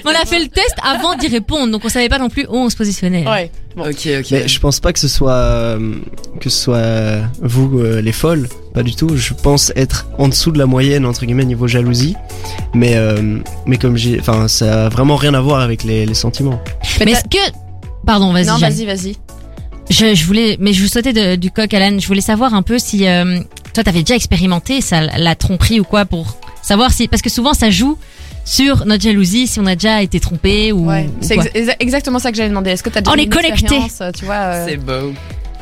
[0.03, 2.55] on a fait le test avant d'y répondre, donc on savait pas non plus où
[2.57, 3.25] on se positionnait.
[3.27, 3.49] Ouais.
[3.77, 4.31] Ok, ok.
[4.31, 5.95] Mais je pense pas que ce soit euh,
[6.39, 9.17] que ce soit euh, vous euh, les folles, pas du tout.
[9.17, 12.15] Je pense être en dessous de la moyenne entre guillemets niveau jalousie,
[12.73, 16.13] mais euh, mais comme j'ai, enfin ça a vraiment rien à voir avec les, les
[16.13, 16.61] sentiments.
[17.03, 17.51] Mais est-ce que...
[18.05, 18.45] Pardon, vas-y.
[18.45, 18.71] Non, Jeanne.
[18.71, 19.15] vas-y, vas-y.
[19.89, 21.99] Je, je voulais, mais je vous sautais de- du coq à l'âne.
[21.99, 23.39] Je voulais savoir un peu si euh,
[23.73, 27.53] toi, t'avais déjà expérimenté ça, la tromperie ou quoi, pour savoir si, parce que souvent
[27.53, 27.97] ça joue
[28.45, 30.87] sur notre jalousie, si on a déjà été trompé ou.
[30.89, 31.09] Ouais.
[31.21, 31.37] ou C'est
[31.79, 32.69] exactement ça que j'allais demander.
[32.71, 34.35] Est-ce que t'as déjà On est expérience, euh, Tu vois.
[34.35, 35.13] euh, C'est beau.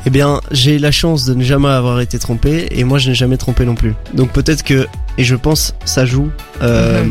[0.06, 3.14] Eh bien, j'ai la chance de ne jamais avoir été trompé et moi je n'ai
[3.14, 3.94] jamais trompé non plus.
[4.12, 6.28] Donc peut-être que et je pense ça joue
[6.60, 7.04] euh,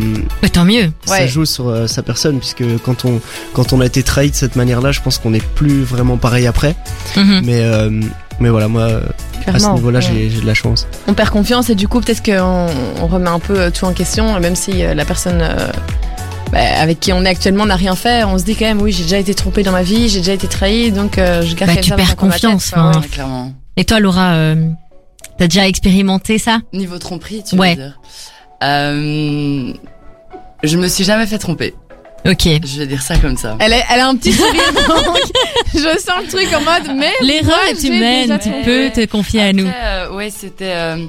[0.44, 0.92] Mais tant mieux.
[1.06, 1.28] ça Ouais.
[1.28, 3.20] joue sur euh, sa personne puisque quand on
[3.54, 6.46] quand on a été trahi de cette manière-là, je pense qu'on n'est plus vraiment pareil
[6.46, 6.76] après.
[7.18, 7.42] Mhm.
[7.44, 8.00] Mais euh,
[8.40, 9.74] mais voilà, moi à ce clairement.
[9.76, 10.30] niveau-là, Ouais.
[10.30, 10.88] j'ai de la chance.
[11.08, 12.68] on perd confiance et du coup peut-être qu'on
[13.02, 15.68] on remet un peu euh, tout en question, même si euh, la personne euh,
[16.52, 18.92] bah, avec qui on est actuellement n'a rien fait, on se dit quand même oui
[18.92, 21.74] j'ai déjà été trompé dans ma vie, j'ai déjà été trahi, donc euh, je garde
[21.76, 22.92] Bah, tu perds tête, confiance, enfin.
[22.92, 22.98] ouais.
[23.00, 23.52] Ouais, clairement.
[23.76, 24.70] Et toi, Laura, euh,
[25.38, 26.60] t'as déjà expérimenté ça?
[26.74, 27.72] Niveau tromperie, tu Ouais.
[27.72, 28.00] veux dire?
[28.64, 29.74] Euh,
[30.64, 31.74] je me suis jamais fait tromper.
[32.26, 32.44] Ok.
[32.66, 33.58] Je vais dire ça comme ça.
[33.60, 35.18] Elle, est- elle a un petit sourire donc
[35.74, 39.54] je sens le truc en mode mais L'erreur est humaine, tu peux te confier à
[39.54, 39.68] nous.
[39.68, 40.72] Euh, ouais, c'était.
[40.72, 41.06] euh,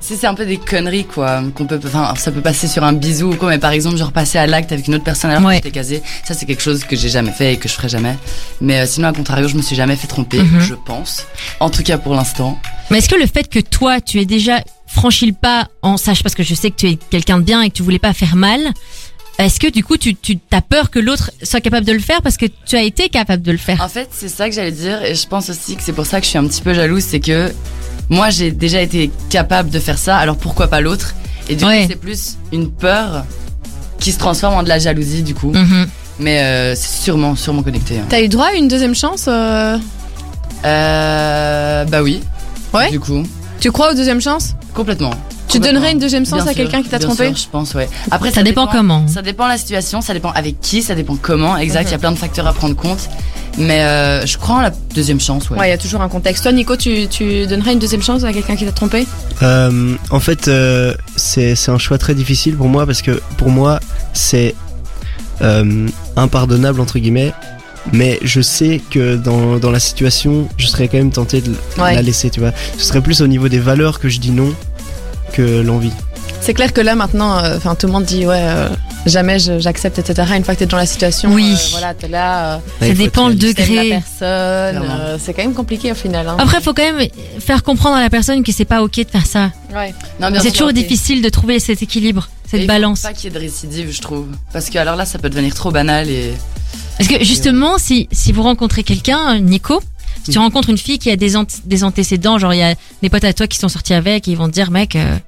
[0.00, 2.92] Si c'est un peu des conneries, quoi, qu'on peut, enfin, ça peut passer sur un
[2.92, 5.42] bisou ou quoi, mais par exemple, genre passer à l'acte avec une autre personne alors
[5.44, 5.58] Ouais.
[5.60, 7.88] que j'étais casé, ça c'est quelque chose que j'ai jamais fait et que je ferai
[7.88, 8.14] jamais.
[8.60, 10.60] Mais euh, sinon, à contrario, je me suis jamais fait tromper, Mhm.
[10.60, 11.26] je pense.
[11.58, 12.60] En tout cas pour l'instant.
[12.90, 16.22] Mais est-ce que le fait que toi, tu aies déjà franchi le pas en sachant,
[16.22, 18.12] parce que je sais que tu es quelqu'un de bien et que tu voulais pas
[18.12, 18.60] faire mal,
[19.38, 22.22] est-ce que du coup, tu, tu as peur que l'autre soit capable de le faire
[22.22, 23.80] parce que tu as été capable de le faire?
[23.82, 26.20] En fait, c'est ça que j'allais dire, et je pense aussi que c'est pour ça
[26.20, 27.52] que je suis un petit peu jalouse, c'est que
[28.10, 31.14] moi j'ai déjà été capable de faire ça, alors pourquoi pas l'autre?
[31.48, 31.82] Et du Ouais.
[31.82, 33.24] coup, c'est plus une peur
[33.98, 35.50] qui se transforme en de la jalousie, du coup.
[35.52, 35.88] Mhm.
[36.20, 37.98] Mais euh, c'est sûrement, sûrement connecté.
[37.98, 38.06] hein.
[38.08, 39.76] T'as eu droit à une deuxième chance euh,
[40.64, 42.20] Euh, bah oui.
[42.72, 43.22] Ouais Du coup,
[43.64, 45.12] Tu crois aux deuxièmes chances complètement.
[45.48, 47.88] Tu donnerais une deuxième chance Bien à quelqu'un qui t'a trompé sûr, Je pense, ouais.
[48.10, 49.08] Après, Ça dépend comment.
[49.08, 51.56] Ça dépend de la situation, ça dépend avec qui, ça dépend comment.
[51.56, 51.90] Exact, il Mhm.
[51.92, 53.08] y a plein de facteurs à prendre compte.
[53.56, 55.58] Mais euh, je crois en la deuxième chance, ouais.
[55.58, 56.42] Ouais, il y a toujours un contexte.
[56.42, 59.06] Toi, Nico, tu, tu donnerais une deuxième chance à quelqu'un qui t'a trompé
[59.42, 63.48] Euh, en fait, euh, c'est c'est un choix très difficile pour moi parce que pour
[63.48, 63.80] moi,
[64.12, 64.54] c'est
[65.40, 67.32] euh, impardonnable entre guillemets.
[67.92, 71.94] Mais je sais que dans, dans la situation, je serais quand même tenté de Ouais.
[71.94, 72.52] la laisser, tu vois.
[72.78, 74.52] Ce serait plus au niveau des valeurs que je dis non
[75.32, 75.92] que l'envie.
[76.40, 78.68] C'est clair que là, maintenant, euh, enfin, tout le monde dit, ouais, euh,
[79.06, 80.32] jamais j'accepte, etc.
[80.36, 81.52] Une fois que t'es dans la situation, Oui.
[81.54, 83.56] euh, voilà, t'es là, euh, faut dépend le réaliste.
[83.56, 83.90] t'aimes la degré.
[83.90, 84.82] personne.
[84.90, 86.28] Euh, c'est quand même compliqué au final.
[86.28, 86.36] Hein.
[86.38, 87.08] Après, faut quand même
[87.40, 89.50] faire comprendre à la personne que c'est pas ok de faire ça.
[89.74, 89.94] Ouais.
[90.20, 93.00] Non, bien C'est toujours difficile de trouver cet équilibre, Et cette il faut balance.
[93.00, 94.26] Pas qu'il y ait de récidive, je trouve.
[94.52, 96.32] Parce que alors là, ça peut devenir trop banal et.
[96.98, 99.80] Parce que justement, si, si vous rencontrez quelqu'un, Nico,
[100.24, 102.74] si tu rencontres une fille qui a des, ant- des antécédents, genre il y a
[103.02, 105.18] des potes à toi qui sont sortis avec et ils vont te dire, mec, euh,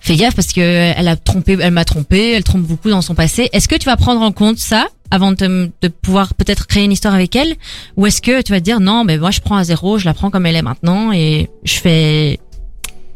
[0.00, 3.14] fais gaffe parce que elle a trompé, elle m'a trompé, elle trompe beaucoup dans son
[3.14, 3.48] passé.
[3.52, 6.84] Est-ce que tu vas prendre en compte ça avant de, te- de pouvoir peut-être créer
[6.84, 7.54] une histoire avec elle,
[7.96, 10.04] ou est-ce que tu vas te dire non, mais moi je prends à zéro, je
[10.06, 12.40] la prends comme elle est maintenant et je fais,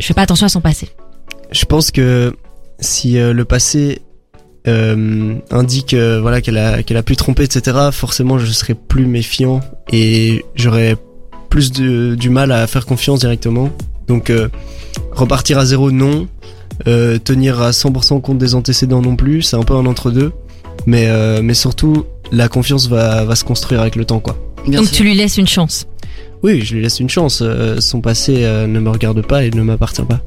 [0.00, 0.88] je fais pas attention à son passé?
[1.52, 2.36] Je pense que
[2.80, 4.02] si euh, le passé
[4.66, 9.06] euh, indique euh, voilà qu'elle a qu'elle a pu tromper etc forcément je serai plus
[9.06, 9.60] méfiant
[9.92, 10.96] et j'aurais
[11.50, 13.70] plus de, du mal à faire confiance directement.
[14.08, 14.48] Donc euh,
[15.12, 16.26] repartir à zéro non.
[16.88, 20.32] Euh, tenir à 100% compte des antécédents non plus c'est un peu un entre deux
[20.86, 24.36] mais euh, mais surtout la confiance va va se construire avec le temps quoi.
[24.66, 24.96] Bien Donc sûr.
[24.96, 25.86] tu lui laisses une chance.
[26.42, 27.40] oui je lui laisse une chance.
[27.42, 30.20] Euh, son passé euh, ne me regarde pas et ne m'appartient pas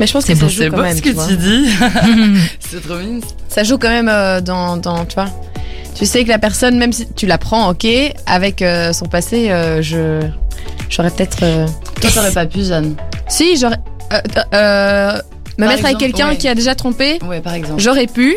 [0.00, 0.48] Mais je pense que ça beau.
[0.48, 0.96] joue C'est quand beau même.
[0.96, 1.70] ce que tu dis.
[2.60, 3.20] c'est trop mignon.
[3.48, 5.28] Ça joue quand même euh, dans, dans, tu vois.
[5.94, 7.86] Tu sais que la personne, même si tu la prends, ok,
[8.26, 10.20] avec euh, son passé, euh, je,
[10.88, 11.38] j'aurais peut-être.
[11.42, 11.66] euh,
[12.00, 12.94] Toi, t'aurais pas pu, Jeanne.
[13.28, 13.78] Si, j'aurais.
[14.12, 14.20] euh,
[14.54, 15.12] euh,
[15.58, 16.36] me Par mettre avec quelqu'un ouais.
[16.36, 17.80] qui a déjà trompé, Ouais, par exemple.
[17.82, 18.36] j'aurais pu,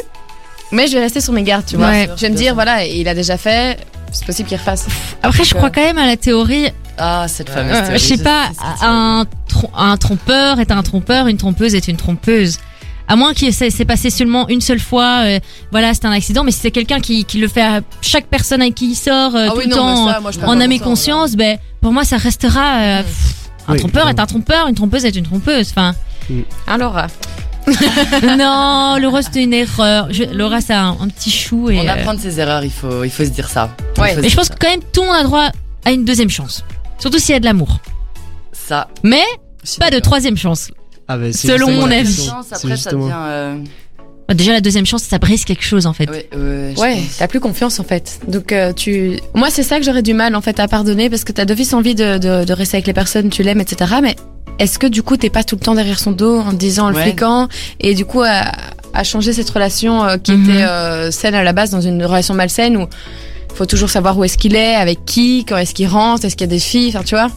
[0.71, 1.89] mais je vais rester sur mes gardes, tu vois.
[1.89, 2.09] Ouais.
[2.15, 3.77] Je vais me dire, voilà, il a déjà fait,
[4.11, 4.87] c'est possible qu'il refasse.
[5.21, 6.65] Après, je crois euh, quand même à la théorie
[6.97, 7.99] Ah, cette fameuse Euh, théorie.
[7.99, 8.45] je sais pas,
[8.81, 12.57] un, trom- un trompeur est un trompeur, une trompeuse est une trompeuse.
[13.07, 15.39] À moins qu'il s'est s'est passé seulement une seule fois, euh,
[15.71, 16.43] voilà, c'est un accident.
[16.45, 19.35] Mais si c'est quelqu'un qui, qui le fait à chaque personne avec qui il sort
[19.35, 21.91] euh, Ah tout oui, le non, temps, ça, moi, en âme et conscience, ben pour
[21.91, 22.79] moi ça restera.
[22.79, 23.03] euh, Mm.
[23.03, 23.35] pff,
[23.67, 25.69] un Oui, trompeur est un trompeur, une trompeuse est une trompeuse.
[25.71, 25.93] Enfin,
[26.67, 27.07] Alors, euh,
[28.37, 30.07] non, Laura c'était une erreur.
[30.11, 31.79] Je, Laura c'est un, un petit chou et.
[31.79, 33.75] On apprend de ses erreurs, il faut, il faut se dire ça.
[33.97, 34.15] Ouais.
[34.21, 35.49] mais je pense que quand même tout le monde a droit
[35.85, 36.63] à une deuxième chance,
[36.97, 37.79] surtout s'il y a de l'amour.
[38.71, 38.87] Ça.
[39.03, 39.23] Mais
[39.79, 40.71] pas de troisième chance.
[41.07, 42.29] ah, c'est Selon mon avis.
[42.43, 43.11] ça devient.
[43.13, 43.57] euh,
[44.33, 46.09] Déjà la deuxième chance, ça brise quelque chose en fait.
[46.37, 48.19] Ouais, t'as plus confiance en fait.
[48.29, 51.25] Donc euh, tu, moi c'est ça que j'aurais du mal en fait à pardonner parce
[51.25, 53.95] que t'as d'office envie de, de, de rester avec les personnes, tu l'aimes, etc.
[54.01, 54.15] Mais
[54.57, 56.85] est-ce que du coup t'es pas tout le temps derrière son dos en te disant,
[56.85, 57.03] en le Ouais.
[57.07, 57.49] fliquant
[57.81, 58.53] et du coup à,
[58.93, 60.49] à changer cette relation euh, qui Mhm.
[60.49, 62.85] était euh, saine à la base dans une relation malsaine où
[63.53, 66.47] faut toujours savoir où est-ce qu'il est, avec qui, quand est-ce qu'il rentre, est-ce qu'il
[66.47, 67.29] y a des filles, enfin tu vois.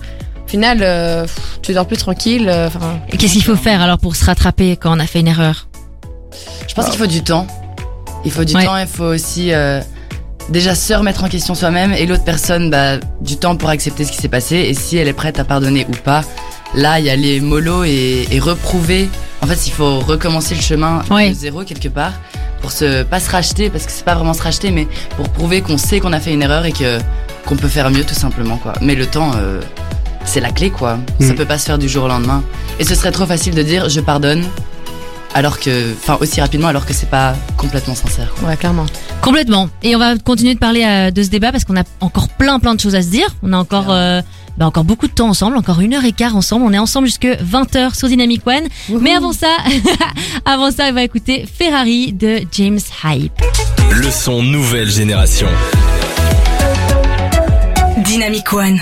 [0.44, 1.26] Au final, euh,
[1.62, 2.48] tu dors plus tranquille.
[2.48, 5.20] euh, Enfin, Et qu'est-ce qu'il faut faire alors pour se rattraper quand on a fait
[5.20, 5.68] une erreur?
[6.68, 7.46] Je pense qu'il faut du temps.
[8.24, 8.64] Il faut du Ouais.
[8.64, 9.80] temps, il faut aussi euh,
[10.48, 14.12] déjà se remettre en question soi-même et l'autre personne, bah, du temps pour accepter ce
[14.12, 16.22] qui s'est passé et si elle est prête à pardonner ou pas.
[16.74, 19.08] Là, il y a les mollo et, et reprouver.
[19.42, 21.30] En fait, il faut recommencer le chemin Ouais.
[21.30, 22.12] de zéro quelque part
[22.62, 25.60] pour se pas se racheter parce que c'est pas vraiment se racheter, mais pour prouver
[25.60, 26.98] qu'on sait qu'on a fait une erreur et que
[27.46, 28.72] qu'on peut faire mieux tout simplement quoi.
[28.80, 29.60] Mais le temps, euh,
[30.24, 30.98] c'est la clé quoi.
[31.20, 31.36] Ça Mm.
[31.36, 32.42] peut pas se faire du jour au lendemain.
[32.78, 34.44] Et ce serait trop facile de dire je pardonne
[35.36, 38.32] alors que, enfin aussi rapidement alors que c'est pas complètement sincère.
[38.38, 38.48] quoi.
[38.50, 38.86] ouais, clairement.
[39.20, 39.68] Complètement.
[39.82, 42.58] Et on va continuer de parler euh, de ce débat parce qu'on a encore plein
[42.60, 43.26] plein de choses à se dire.
[43.42, 44.20] On a encore euh,
[44.58, 46.64] bah, encore beaucoup de temps ensemble, encore une heure et quart ensemble.
[46.64, 48.62] On est ensemble jusque 20h sur Dynamic One.
[49.00, 49.48] Mais avant ça,
[50.44, 53.32] avant ça, on va écouter Ferrari de James Hype.
[53.90, 55.48] Le son nouvelle génération.
[58.14, 58.78] Dynamic One.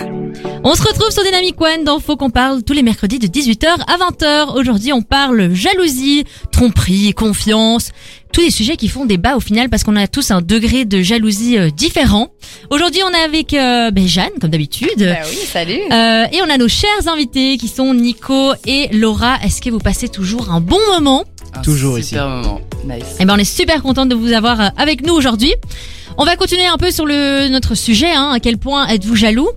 [0.62, 3.66] On se retrouve sur Dynamic One dans Faut qu'on parle tous les mercredis de 18h
[3.66, 4.58] à 20h.
[4.58, 7.92] Aujourd'hui, on parle jalousie, tromperie, confiance,
[8.34, 11.00] tous les sujets qui font débat au final parce qu'on a tous un degré de
[11.00, 12.28] jalousie euh, différent.
[12.68, 14.98] Aujourd'hui, on est avec euh, ben, Jeanne, comme d'habitude.
[14.98, 15.80] Bah oui, salut.
[15.90, 19.38] Euh, et on a nos chers invités qui sont Nico et Laura.
[19.42, 21.24] Est-ce que vous passez toujours un bon moment?
[21.54, 22.60] Un Toujours super moment.
[22.84, 23.16] Nice.
[23.20, 25.54] Eh ben, on est super contente de vous avoir euh, avec nous aujourd'hui.
[26.18, 28.12] On va continuer un peu sur le notre sujet.
[28.12, 29.48] Hein, à quel point êtes-vous jaloux?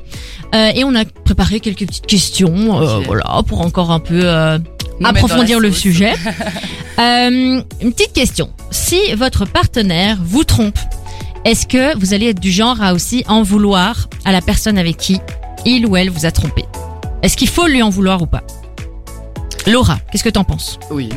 [0.53, 4.57] Euh, Et on a préparé quelques petites questions, euh, voilà, pour encore un peu euh,
[5.03, 6.13] approfondir le sujet.
[6.97, 7.63] Une
[7.93, 8.49] petite question.
[8.71, 10.79] Si votre partenaire vous trompe,
[11.43, 14.97] est-ce que vous allez être du genre à aussi en vouloir à la personne avec
[14.97, 15.19] qui
[15.65, 16.63] il ou elle vous a trompé?
[17.21, 18.43] Est-ce qu'il faut lui en vouloir ou pas?
[19.67, 20.79] Laura, qu'est-ce que t'en penses?
[20.89, 21.09] Oui.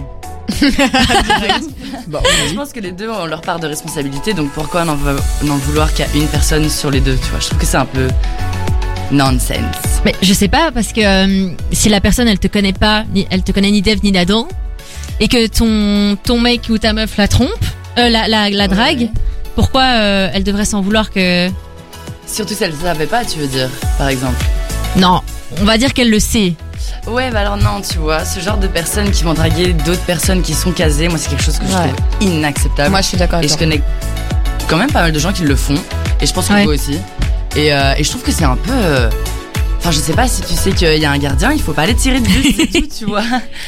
[2.08, 5.20] Bah, Je pense que les deux ont leur part de responsabilité, donc pourquoi n'en vou-
[5.44, 7.40] n'en vouloir qu'à une personne sur les deux, tu vois?
[7.40, 8.08] Je trouve que c'est un peu
[9.10, 9.76] nonsense.
[10.04, 13.26] Mais je sais pas parce que euh, si la personne elle te connaît pas, ni,
[13.30, 14.46] elle te connaît ni d'Ève ni d'Adam,
[15.20, 17.48] et que ton ton mec ou ta meuf la trompe,
[17.98, 19.10] euh, la la, la drague, Ouais.
[19.54, 21.48] pourquoi euh, elle devrait s'en vouloir que
[22.26, 24.44] Surtout si elle ne savait pas, tu veux dire, par exemple.
[24.96, 25.20] non
[25.60, 26.52] On va dire qu'elle le sait.
[27.06, 30.42] Ouais, bah alors non, tu vois, ce genre de personnes qui vont draguer d'autres personnes
[30.42, 31.88] qui sont casées, moi c'est quelque chose que je Ouais.
[32.18, 32.90] trouve inacceptable.
[32.90, 33.66] Moi, je suis d'accord et avec je toi.
[33.66, 33.82] connais
[34.68, 35.74] quand même pas mal de gens qui le font,
[36.20, 36.64] et je pense que Ouais.
[36.64, 36.98] vous aussi.
[37.56, 38.72] Et, euh, et je trouve que c'est un peu.
[38.72, 39.08] euh,
[39.80, 41.82] Enfin, je sais pas si tu sais qu'il y a un gardien, il faut pas
[41.82, 43.22] aller tirer de but, c'est tout, tu vois.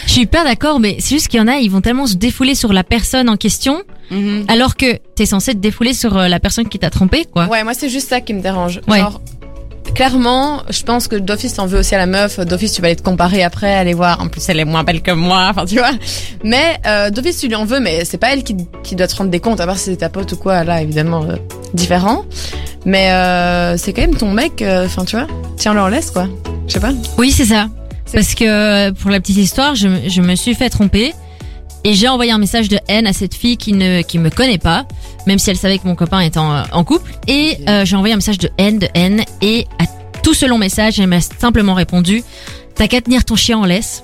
[0.07, 2.15] Je suis hyper d'accord, mais c'est juste qu'il y en a, ils vont tellement se
[2.17, 3.81] défouler sur la personne en question,
[4.11, 4.45] Mhm.
[4.49, 7.47] alors que t'es censé te défouler sur euh, la personne qui t'a trompé, quoi.
[7.47, 8.81] Ouais, moi, c'est juste ça qui me dérange.
[8.89, 8.99] Ouais.
[8.99, 9.21] Genre,
[9.95, 12.39] clairement, je pense que d'office, t'en veux aussi à la meuf.
[12.41, 14.21] D'office, tu vas aller te comparer après, aller voir.
[14.21, 15.47] En plus, elle est moins belle que moi.
[15.51, 15.91] Enfin, tu vois.
[16.45, 19.17] Mais euh, d'office, tu lui en veux, mais c'est pas elle qui, qui doit te
[19.17, 19.61] rendre des comptes.
[19.61, 21.37] À part si c'est ta pote ou quoi, là, évidemment, euh,
[21.75, 22.25] différent.
[22.85, 24.63] Mais euh, c'est quand même ton mec.
[24.63, 25.27] euh, Enfin, tu vois.
[25.57, 26.27] Tiens-le en laisse, quoi.
[26.67, 26.93] Je sais pas.
[27.19, 27.69] Oui, c'est ça.
[28.13, 31.15] Parce que pour la petite histoire, je, me- je me suis fait tromper
[31.85, 34.59] et j'ai envoyé un message de haine à cette fille qui ne qui me connaît
[34.59, 34.85] pas,
[35.27, 37.11] même si elle savait que mon copain était en, en couple.
[37.29, 39.67] Et euh, j'ai envoyé un message de haine, de haine et
[40.41, 42.23] ce long message, elle m'a simplement répondu
[42.75, 44.03] "T'as qu'à tenir ton chien en laisse."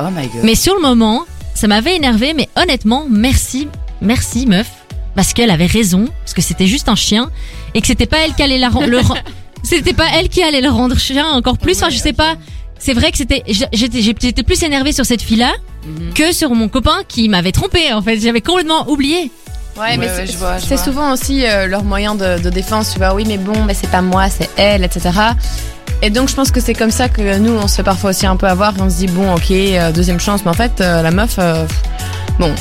[0.00, 0.42] Oh my god.
[0.42, 3.68] Mais sur le moment, ça m'avait énervé, mais honnêtement, merci,
[4.00, 4.66] merci meuf,
[5.14, 7.30] parce qu'elle avait raison, parce que c'était juste un chien
[7.74, 9.00] et que c'était pas elle qui allait la le
[9.62, 11.76] c'était pas elle qui allait le rendre chien encore plus.
[11.76, 12.34] Enfin, je sais pas.
[12.78, 13.42] C'est vrai que c'était,
[13.72, 15.52] j'étais, j'étais plus énervée sur cette fille-là
[15.86, 16.12] Mhm.
[16.14, 17.92] que sur mon copain qui m'avait trompé.
[17.92, 19.30] En fait, j'avais complètement oublié.
[19.78, 20.84] Ouais, mais Ouais, ouais, c'est- je vois, je c'est vois.
[20.84, 22.92] souvent aussi euh, leur moyen de, de défense.
[22.92, 25.10] Tu vois, oui, mais bon, mais c'est pas moi, c'est elle, etc.
[26.02, 28.26] Et donc, je pense que c'est comme ça que nous, on se fait parfois aussi
[28.26, 28.76] un peu avoir.
[28.76, 30.42] Et on se dit, bon, ok, euh, deuxième chance.
[30.44, 31.64] Mais en fait, euh, la meuf, euh,
[32.38, 32.52] bon,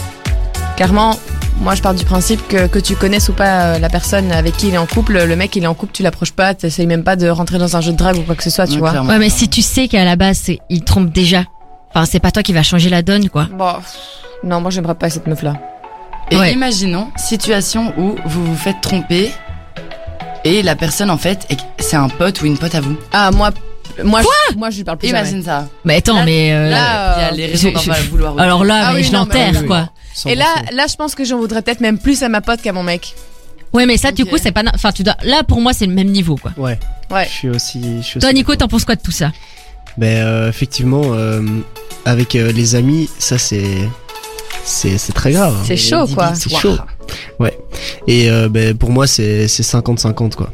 [0.78, 1.18] clairement,
[1.60, 4.56] moi, je pars du principe que, que tu connaisses ou pas euh, la personne avec
[4.56, 6.88] qui il est en couple, le mec, il est en couple, tu l'approches pas, t'essayes
[6.88, 8.80] même pas de rentrer dans un jeu de drague ou quoi que ce soit, tu
[8.80, 9.02] Ouais, vois.
[9.02, 11.44] Ouais, mais si tu sais qu'à la base, il trompe déjà.
[11.94, 13.48] Enfin, c'est pas toi qui va changer la donne, quoi.
[13.52, 13.74] Bon,
[14.44, 15.54] non, moi, j'aimerais pas cette meuf-là.
[16.32, 16.54] Et Ouais.
[16.54, 19.30] imaginons, situation où vous vous faites tromper
[20.44, 22.96] et la personne en fait, est- c'est un pote ou une pote à vous.
[23.12, 23.52] Ah, moi,
[24.04, 25.20] moi, je, moi, je lui parle plus jamais.
[25.22, 25.68] Imagine ça.
[25.86, 28.02] Mais attends, Là- mais euh, là, Il y a les raisons je- d'en je- pas
[28.10, 28.40] vouloir.
[28.40, 29.90] alors là, Ah mais oui, je l'enterre, oui, quoi.
[30.26, 32.72] Et là, là, je pense que j'en voudrais peut-être même plus à ma pote qu'à
[32.74, 33.14] mon mec.
[33.74, 35.94] Ouais, mais ça, du coup, c'est pas, enfin, tu dois, là, pour moi, c'est le
[35.94, 36.52] même niveau, quoi.
[36.58, 36.78] Ouais.
[37.12, 37.26] Ouais.
[37.26, 37.98] Je suis aussi.
[37.98, 39.32] Je suis Toi, aussi Nico, t'en penses quoi de tout ça?
[39.98, 41.42] Ben euh, effectivement, euh,
[42.06, 43.64] avec euh, les amis, ça c'est
[44.64, 45.56] c'est c'est très grave.
[45.60, 45.64] hein.
[45.66, 46.34] C'est chaud, quoi.
[46.36, 46.78] C'est chaud.
[47.40, 47.58] Ouais.
[48.08, 50.52] Et euh, ben pour moi c'est c'est 50-50 quoi.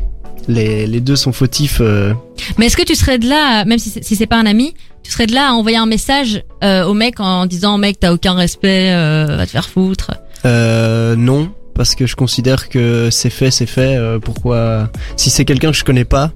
[0.47, 1.77] Les les deux sont fautifs.
[1.81, 2.13] euh,
[2.57, 4.73] Mais est-ce que tu serais de là, même si c'est, si c'est pas un ami,
[5.03, 8.11] tu serais de là à envoyer un message euh, au mec en disant mec t'as
[8.13, 10.11] aucun respect, euh, va te faire foutre?
[10.45, 13.95] euh, non, parce que je considère que c'est fait, c'est fait.
[13.95, 16.31] euh, pourquoi Si c'est quelqu'un que je connais pas,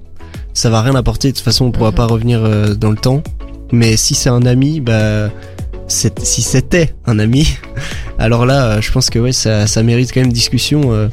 [0.52, 1.32] ça va rien apporter.
[1.32, 1.96] De toute façon, on pourra Mhm.
[1.96, 3.22] pas revenir euh, dans le temps.
[3.72, 5.30] Mais si c'est un ami, bah
[5.88, 7.46] si c'était un ami,
[8.18, 10.92] alors là, euh, je pense que ouais, ça, ça mérite quand même discussion.
[10.92, 11.08] euh,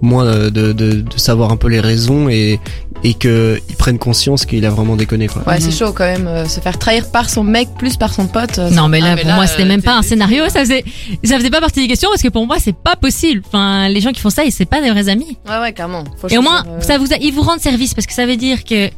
[0.00, 2.60] moins euh, de, de, de savoir un peu les raisons et
[3.02, 5.42] et que ils prennent conscience qu'il a vraiment déconné quoi.
[5.44, 5.60] Ouais, Mhm.
[5.60, 6.28] c'est chaud quand même.
[6.28, 8.60] euh, se faire trahir par son mec plus par son pote.
[8.60, 10.60] euh, Non mais là Ah, mais pour là, moi c'était même pas un scénario, ça
[10.60, 10.84] faisait,
[11.24, 13.42] ça faisait pas partie des questions parce que pour moi c'est pas possible.
[13.48, 15.36] Enfin les gens qui font ça, ils c'est pas des vrais amis.
[15.48, 16.04] Ouais, ouais, carrément.
[16.20, 18.24] Faut Et au moins euh, ça vous, a- ils vous rendent service parce que ça
[18.24, 18.88] veut dire que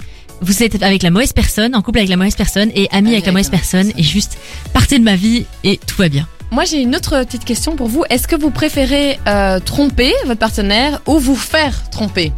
[0.41, 3.27] vous êtes avec la mauvaise personne, en couple avec la mauvaise personne et ami avec
[3.27, 4.39] la mauvaise personne et juste
[4.73, 6.27] partez de ma vie et tout va bien.
[6.51, 8.05] Moi, j'ai une autre petite question pour vous.
[8.11, 12.33] Est-ce que vous préférez euh, tromper votre partenaire ou vous faire tromper?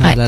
[0.00, 0.14] Ah Ouais.
[0.16, 0.24] là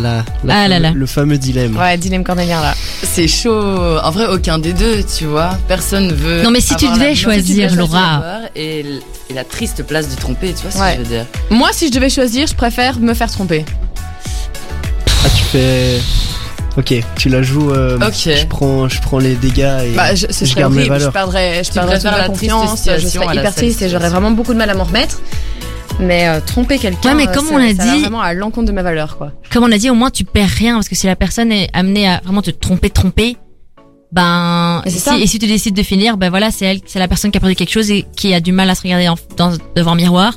[0.49, 0.91] Ah là fameux- là.
[0.95, 1.77] le fameux dilemme.
[1.77, 2.75] Ouais, dilemme cornélien là.
[3.03, 3.99] C'est chaud.
[4.03, 5.51] En vrai, aucun des deux, tu vois.
[5.69, 6.43] Personne veut.
[6.43, 8.23] Non, mais si tu devais la- choisir, si tu devais Laura.
[8.57, 10.97] Et, l- et la triste place de tromper, tu vois ce Ouais.
[10.97, 11.27] que je veux dire.
[11.51, 13.65] Moi, si je devais choisir, je préfère me faire tromper.
[15.25, 16.01] Ah tu fais.
[16.79, 17.71] Ok, tu la joues.
[17.73, 18.13] euh, Ok.
[18.37, 20.99] Je prends, je prends les dégâts et Bah, je, ce je garde mes horrible, je
[21.01, 21.13] valeurs.
[21.13, 24.09] perdrais, je perdrais toute préfères ma la confiance, je serais la hyper triste et j'aurais
[24.11, 25.21] vraiment beaucoup de mal à m'en remettre.
[26.01, 28.21] Mais euh, tromper quelqu'un, Ouais, mais euh, comme ça- on a ça va dit- vraiment
[28.21, 29.33] à l'encontre de mes valeurs, quoi.
[29.53, 31.69] Comme on a dit, au moins tu perds rien parce que si la personne est
[31.73, 33.37] amenée à vraiment te tromper, tromper,
[34.13, 35.19] ben Et c'est si, ça.
[35.19, 37.41] et si tu décides de finir, ben voilà, c'est elle, c'est la personne qui a
[37.41, 39.97] perdu quelque chose et qui a du mal à se regarder en- dans, devant un
[39.97, 40.35] miroir.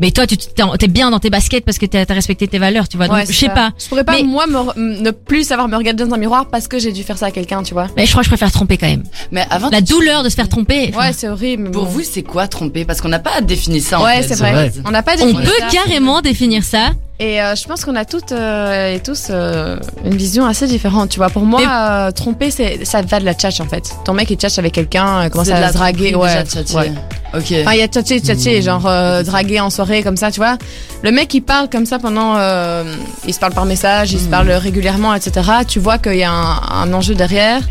[0.00, 2.58] Mais toi, tu t'es t'es bien dans tes baskets parce que t'as as respecté tes
[2.58, 3.06] valeurs, tu vois.
[3.08, 3.70] Donc Ouais, je c'est sais pas.
[3.78, 6.68] Je pourrais pas, Mais- moi, me ne plus savoir me regarder dans un miroir parce
[6.68, 7.86] que j'ai dû faire ça à quelqu'un, tu vois.
[7.96, 9.04] Mais je crois que je préfère tromper quand même.
[9.32, 10.92] Mais avant, La tu- douleur de se faire tromper.
[10.96, 11.70] Ouais, c'est horrible.
[11.70, 11.90] Pour bon.
[11.90, 12.84] vous, c'est quoi tromper?
[12.84, 14.00] Parce qu'on n'a pas défini ça.
[14.00, 14.72] en Ouais, c'est de vrai.
[14.84, 15.66] On n'a pas On défini peut ça.
[15.72, 16.90] carrément définir ça.
[17.18, 21.08] Et euh, je pense qu'on a toutes euh, et tous euh, une vision assez différente.
[21.08, 23.90] Tu vois, pour moi, euh, tromper, c'est ça va de la tchatch en fait.
[24.04, 26.44] Ton mec il tchatche avec quelqu'un, euh, commence à la draguer, ouais.
[26.44, 26.92] déjà, ouais.
[27.34, 27.54] Ok.
[27.62, 28.62] Enfin, il y a tchatcher, tchatcher, Mmh.
[28.62, 30.58] genre euh, draguer en soirée comme ça, tu vois.
[31.02, 32.84] Le mec il parle comme ça pendant, euh,
[33.26, 34.30] il se parle par message, il se Mmh.
[34.30, 35.50] parle régulièrement, etc.
[35.66, 37.62] Tu vois qu'il y a un, un enjeu derrière.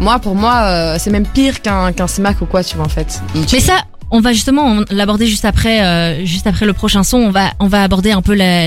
[0.00, 2.90] Moi, pour moi, euh, c'est même pire qu'un qu'un smack ou quoi, tu vois en
[2.90, 3.20] fait.
[3.34, 3.48] Ok.
[3.54, 3.74] Mais ça,
[4.12, 7.16] on va justement l'aborder juste après, euh, juste après le prochain son.
[7.18, 8.66] On va, on va aborder un peu la,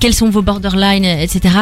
[0.00, 1.54] quels sont vos borderlines, etc.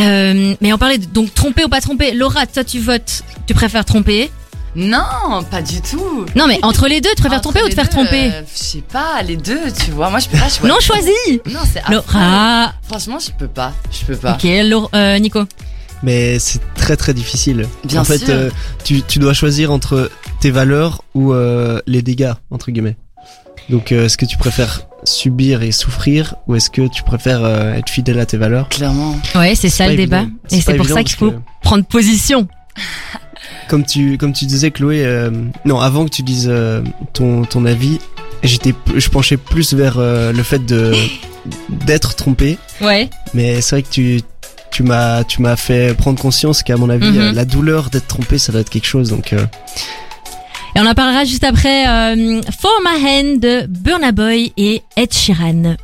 [0.00, 2.12] Euh, mais on parlait de, donc tromper ou pas tromper.
[2.14, 4.30] Laura, toi tu votes, tu préfères tromper?
[4.76, 6.24] Non, pas du tout.
[6.36, 8.30] Non, mais entre les deux, tu préfères tromper ou te faire deux, tromper?
[8.32, 10.10] euh, Je sais pas, les deux, tu vois.
[10.10, 10.66] Moi, je peux pas choisir.
[10.72, 11.40] Non, choisis.
[11.46, 11.82] Non, c'est.
[11.92, 12.72] Laura.
[12.88, 13.72] Franchement, je peux pas.
[13.90, 14.34] Je peux pas.
[14.34, 15.40] Ok, Laura- euh, Nico.
[16.02, 17.68] Mais c'est très très difficile.
[17.84, 18.50] Bien en fait, euh,
[18.84, 20.10] tu, tu dois choisir entre
[20.40, 22.96] tes valeurs ou euh, les dégâts, entre guillemets.
[23.68, 27.74] Donc, euh, est-ce que tu préfères subir et souffrir ou est-ce que tu préfères euh,
[27.74, 28.68] être fidèle à tes valeurs?
[28.68, 29.16] Clairement.
[29.34, 30.24] Ouais, c'est ça le débat.
[30.50, 32.48] Et c'est pour ça qu'il faut prendre position.
[33.68, 35.30] Comme tu, comme tu disais, Chloé, euh,
[35.64, 36.82] non, avant que tu dises euh,
[37.12, 37.98] ton, ton avis,
[38.42, 40.92] j'étais, je penchais plus vers euh, le fait de
[41.86, 42.58] d'être trompé.
[42.80, 43.08] Ouais.
[43.32, 44.20] Mais c'est vrai que tu,
[44.70, 47.32] tu m'as, tu m'as fait prendre conscience qu'à mon avis, Mhm.
[47.34, 49.08] la douleur d'être trompé, ça doit être quelque chose.
[49.10, 49.44] Donc, euh,
[50.76, 55.12] Et on en parlera juste après euh, For My Hand de Burna Boy et Ed
[55.12, 55.76] Sheeran.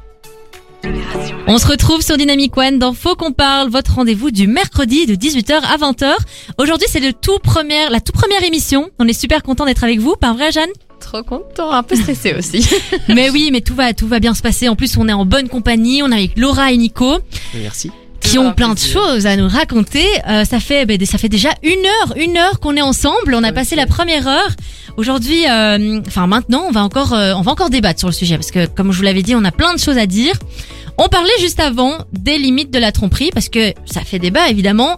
[1.48, 5.14] On se retrouve sur Dynamic One dans Faut qu'on parle, votre rendez-vous du mercredi de
[5.16, 6.14] 18h à 20h.
[6.58, 8.88] Aujourd'hui, c'est le tout première, la toute première émission.
[9.00, 10.70] On est super content d'être avec vous, pas vrai, Jeanne?
[11.00, 12.68] Trop content, un peu stressé aussi.
[13.08, 14.68] Mais oui, mais tout va, tout va bien se passer.
[14.68, 16.02] En plus, on est en bonne compagnie.
[16.02, 17.18] On est avec Laura et Nico
[17.54, 17.90] merci.
[18.26, 20.04] Qui ont plein de choses à nous raconter.
[20.28, 23.34] Euh, ça fait, ben, ça fait déjà une heure, une heure qu'on est ensemble.
[23.34, 24.50] On a passé la première heure.
[24.96, 28.36] Aujourd'hui, euh, enfin maintenant, on va encore, euh, on va encore débattre sur le sujet
[28.36, 30.34] parce que, comme je vous l'avais dit, on a plein de choses à dire.
[30.98, 34.96] On parlait juste avant des limites de la tromperie parce que ça fait débat évidemment.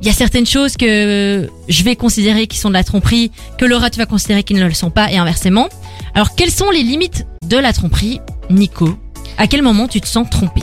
[0.00, 3.64] Il y a certaines choses que je vais considérer qui sont de la tromperie, que
[3.64, 5.68] Laura tu vas considérer qui ne le sont pas et inversement.
[6.14, 8.96] Alors quelles sont les limites de la tromperie, Nico
[9.36, 10.60] À quel moment tu te sens trompé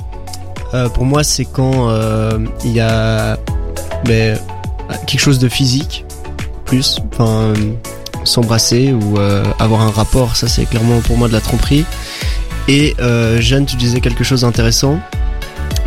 [0.73, 3.37] Euh, pour moi, c'est quand euh, il y a
[4.05, 4.37] ben,
[5.07, 6.05] quelque chose de physique,
[6.65, 7.53] plus, enfin,
[8.23, 11.85] s'embrasser ou euh, avoir un rapport, ça c'est clairement pour moi de la tromperie.
[12.67, 12.95] Et
[13.39, 14.99] Jeanne, tu disais quelque chose d'intéressant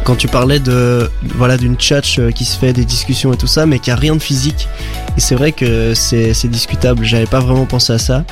[0.04, 3.66] quand tu parlais de voilà d'une tchatch qui se fait des discussions et tout ça,
[3.66, 4.68] mais qui a rien de physique.
[5.16, 7.04] Et c'est vrai que c'est discutable.
[7.04, 8.24] J'avais pas vraiment pensé à ça,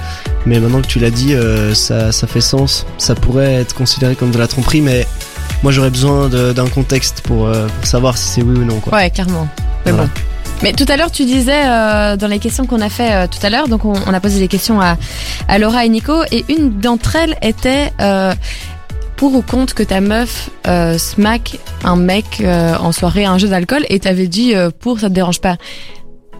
[0.46, 1.34] mais maintenant que tu l'as dit,
[1.74, 2.86] ça ça fait sens.
[2.98, 5.06] Ça pourrait être considéré comme de la tromperie, mais
[5.62, 8.94] moi j'aurais besoin d'un contexte pour, euh, pour savoir si c'est oui ou non quoi.
[8.94, 9.48] Ouais, clairement.
[9.84, 10.06] Mais Voilà.
[10.06, 10.12] bon.
[10.62, 13.44] Mais tout à l'heure, tu disais euh, dans les questions qu'on a fait euh, tout
[13.44, 14.96] à l'heure, donc on, on a posé des questions à,
[15.48, 18.32] à Laura et Nico, et une d'entre elles était euh,
[19.16, 23.38] pour ou contre que ta meuf euh, smack un mec euh, en soirée à un
[23.38, 25.56] jeu d'alcool, et t'avais dit euh, pour, ça te dérange pas.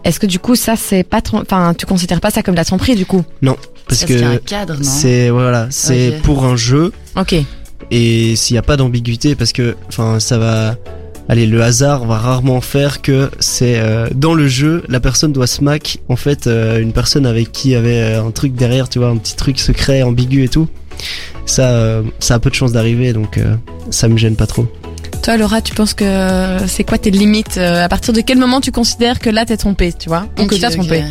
[0.03, 2.65] Est-ce que du coup ça c'est pas enfin tu considères pas ça comme de la
[2.65, 3.23] tromperie du coup?
[3.87, 4.79] Parce y a un que cadre, non?
[4.83, 7.35] c'est voilà, c'est pour un jeu Ok.
[7.91, 10.75] Et s'il n'y a pas d'ambiguïté, parce que enfin ça va.
[11.29, 15.45] Allez, le hasard va rarement faire que c'est euh, dans le jeu, la personne doit
[15.45, 18.87] smack en fait euh, une personne avec qui il y avait euh, un truc derrière,
[18.87, 20.69] tu vois, un petit truc secret, ambigu et tout.
[21.45, 23.55] Ça, euh, ça a peu de chances d'arriver, donc euh,
[23.89, 24.67] ça me gêne pas trop.
[25.21, 28.61] Toi Laura, tu penses que c'est quoi tes limites euh, À partir de quel moment
[28.61, 31.03] tu considères que là t'es trompée, tu vois Ou que Ok, t'as trompé?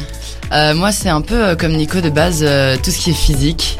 [0.52, 3.78] Euh, moi, c'est un peu comme Nico de base, euh, tout ce qui est physique.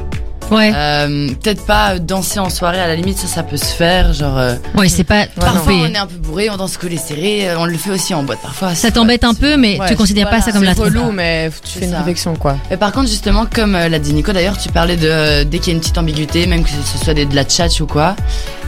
[0.50, 0.70] Ouais.
[0.74, 4.12] Euh, Peut-être pas euh, danser en soirée, à la limite, ça, ça peut se faire.
[4.12, 7.48] Genre, euh, Ouais, c'est pas parfois, on est un peu bourré, on danse collé serré,
[7.50, 8.74] euh, on le fait aussi en boîte parfois.
[8.74, 10.98] Ça t'embête un peu, mais Ouais, tu considères pas ça comme c'est la C'est tromperie.
[11.00, 12.56] relou, mais tu C'est fais une réflexion quoi.
[12.70, 15.68] Mais par contre, justement, comme l'a dit Nico, d'ailleurs, tu parlais de euh, dès qu'il
[15.68, 18.14] y a une petite ambiguïté, même que ce soit des- de la tchatch ou quoi,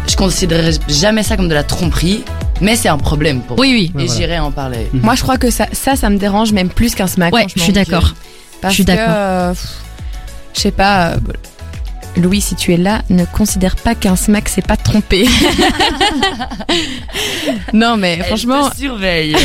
[0.09, 2.25] je considérerais jamais ça comme de la tromperie,
[2.61, 4.03] mais c'est un problème pour Oui, oui.
[4.03, 4.21] Et voilà.
[4.21, 4.89] j'irai en parler.
[4.95, 7.33] Moi, je crois que ça, ça, ça me dérange même plus qu'un smack.
[7.33, 8.15] Ouais, je suis d'accord.
[8.65, 9.55] Je suis d'accord.
[10.55, 11.11] je sais pas.
[11.11, 11.17] euh,
[12.19, 15.27] Louis, si tu es là, ne considère pas qu'un smack c'est pas trompé.
[17.73, 19.37] non, mais franchement, surveille.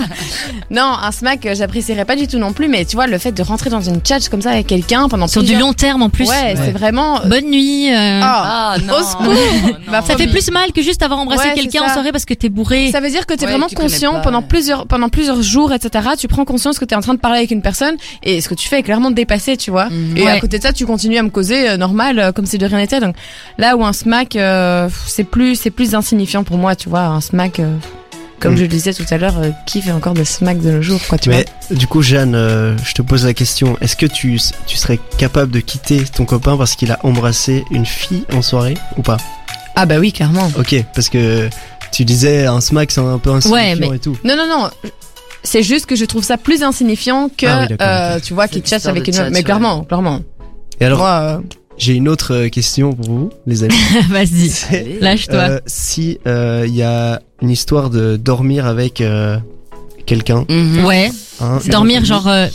[0.70, 2.68] non, un smack, euh, j'apprécierais pas du tout non plus.
[2.68, 5.26] Mais tu vois, le fait de rentrer dans une chat comme ça avec quelqu'un pendant
[5.26, 6.28] Sur du long terme en plus.
[6.28, 7.20] ouais, c'est vraiment.
[7.26, 7.92] Bonne nuit.
[7.92, 8.94] euh, Ah, Ah non.
[8.94, 9.26] Au secours.
[9.64, 9.72] non.
[9.90, 11.94] Bah, Ça fait plus mal que juste avoir embrassé Ouais, c'est quelqu'un en ça.
[11.94, 12.90] soirée parce que t'es bourré.
[12.90, 14.46] Ça veut dire que tu es Ouais, vraiment tu connais conscient pas, pendant ouais.
[14.48, 16.08] plusieurs pendant plusieurs jours, etc.
[16.18, 18.48] Tu prends conscience que tu es en train de parler avec une personne et ce
[18.48, 19.86] que tu fais est clairement dépassé, tu vois.
[19.90, 20.16] Mhm.
[20.16, 20.30] Et Ouais.
[20.30, 22.66] à côté de ça, tu continues à me causer euh, normal, euh, comme si de
[22.66, 23.00] rien n'était.
[23.00, 23.14] Donc
[23.58, 27.02] là où un smack, euh, c'est plus c'est plus insignifiant pour moi, tu vois.
[27.02, 27.74] Un smack, euh,
[28.40, 28.58] comme Mhm.
[28.58, 31.00] je le disais tout à l'heure, euh, qui fait encore des smacks de nos jours,
[31.08, 34.38] quoi, tu Mais du coup, Jeanne, euh, je te pose la question est-ce que tu,
[34.66, 38.76] tu serais capable de quitter ton copain parce qu'il a embrassé une fille en soirée
[38.96, 39.16] ou pas?
[39.74, 40.50] Ah bah oui, clairement.
[40.58, 41.48] Ok, parce que
[41.92, 44.16] tu disais un smack, c'est un peu insignifiant mais- et tout.
[44.24, 44.70] Non, non, non.
[45.42, 48.62] C'est juste que je trouve ça plus insignifiant que, Ah oui, euh, tu vois, qu'il
[48.64, 49.14] histoire avec une.
[49.14, 49.42] chat, Mais ouais.
[49.44, 50.20] clairement, clairement.
[50.80, 51.38] Et alors, Moi, euh,
[51.78, 53.74] j'ai une autre euh, question pour vous, les amis.
[54.10, 55.36] Vas-y, lâche-toi.
[55.36, 59.38] euh, si il y a une histoire de dormir avec euh,
[60.06, 60.84] quelqu'un, Mhm.
[60.84, 61.10] ouais.
[61.40, 62.46] hein, Dormir genre euh,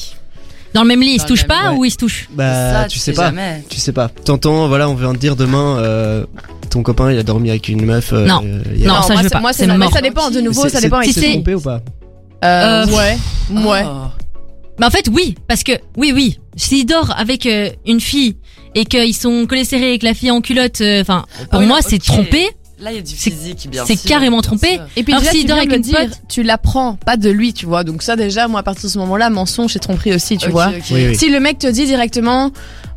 [0.74, 1.78] dans le même lit, ils se Dans le touchent même- pas ouais.
[1.78, 3.64] ou ils se touchent bah Ça, tu sais sais pas, jamais.
[3.70, 4.08] tu sais pas.
[4.10, 6.26] T'entends, voilà, on vient de dire demain, euh,
[6.70, 8.14] ton copain il a dormi avec une meuf.
[8.14, 8.42] euh, Non.
[8.46, 9.40] euh, il Non, ça, moi, je veux c'est- pas.
[9.42, 9.92] Moi, C'est c'est mais mort.
[9.94, 10.30] ça dépend.
[10.32, 11.02] De nouveau, C'est- ça c'est- dépend.
[11.04, 11.82] Si C'est c'est- trompé ou pas
[12.44, 13.18] Euh, Euh, ouais,
[13.52, 13.84] ouais.
[13.86, 14.06] Oh.
[14.80, 18.36] Bah en fait oui, parce que oui oui, s'il dort avec euh, une fille
[18.74, 21.80] et qu'ils sont collés serrés avec la fille en culotte, euh, enfin pour oui, moi
[21.88, 22.48] c'est trompé.
[22.82, 24.80] Là, il y a du C'est- physique, bien c'est sûr, carrément trompé.
[24.96, 27.30] Et puis Alors, déjà, s'il tu viens de le dire, pote- tu l'apprends, pas de
[27.30, 27.84] lui, tu vois.
[27.84, 30.70] Donc ça, déjà, moi, à partir de ce moment-là, mensonge et tromperie aussi, tu vois.
[30.70, 30.74] ok.
[30.90, 31.16] Oui, oui.
[31.16, 32.50] Si le mec te dit directement,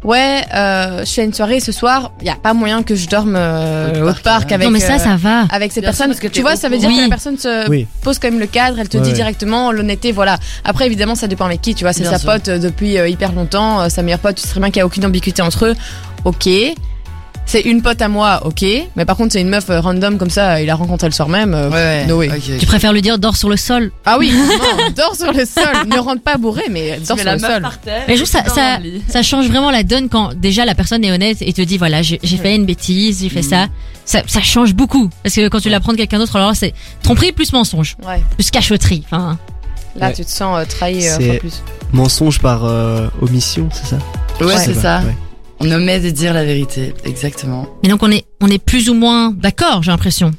[0.02, 3.34] ouais, euh, je fais une soirée ce soir, y a pas moyen que je dorme
[3.36, 4.54] euh, Au au parc, parc ouais.
[4.54, 4.66] avec.
[4.68, 5.42] non mais ça euh, ça va.
[5.50, 7.36] avec ces Bien sûr, personnes, parce que tu vois, ça veut dire que la personne
[7.36, 7.86] se Oui.
[8.00, 9.14] pose quand même le cadre, elle te Ouais, dit ouais.
[9.14, 10.38] directement l'honnêteté, voilà.
[10.64, 11.92] Après, évidemment, ça dépend avec qui, tu vois.
[11.92, 12.32] C'est sa sûr.
[12.32, 14.80] pote euh, depuis euh, hyper longtemps, sa meilleure pote, tu sais très bien qu'il y
[14.82, 15.74] a aucune ambiguïté entre eux.
[16.24, 16.48] Ok.
[17.46, 18.64] C'est une pote à moi, ok.
[18.96, 21.28] Mais par contre, c'est une meuf euh, random comme ça, il a rencontré le soir
[21.28, 21.52] même.
[21.54, 22.06] euh, Ouais, ouais.
[22.06, 22.28] no way.
[22.28, 22.58] Ok, ok.
[22.58, 23.92] Tu préfères lui dire dors sur le sol.
[24.06, 25.86] Ah oui, non, dors sur le sol.
[25.86, 27.62] ne rentre pas bourré, mais dors sur le la meuf sol.
[27.84, 28.78] terre Mais trouve ça ça
[29.08, 32.00] ça change vraiment la donne quand déjà la personne est honnête et te dit voilà
[32.02, 33.48] j'ai j'ai fait une bêtise, j'ai fait Mhm.
[33.50, 33.66] ça.
[34.06, 36.72] Ça ça change beaucoup parce que quand tu l'apprends de quelqu'un d'autre alors là c'est
[37.02, 38.22] tromperie plus mensonge, Ouais.
[38.36, 39.02] plus cachotterie.
[39.06, 39.38] Enfin
[39.96, 40.12] Là, Ouais.
[40.12, 41.62] tu te sens euh, trahi euh, C'est- fois plus.
[41.92, 43.96] Mensonge par euh, omission, c'est ça?
[44.40, 45.02] Ouais, Je sais c'est pas, ça.
[45.06, 45.14] ouais.
[45.60, 47.66] On omet de dire la vérité, exactement.
[47.82, 50.32] mais donc on est on est plus ou moins d'accord j'ai l'impression.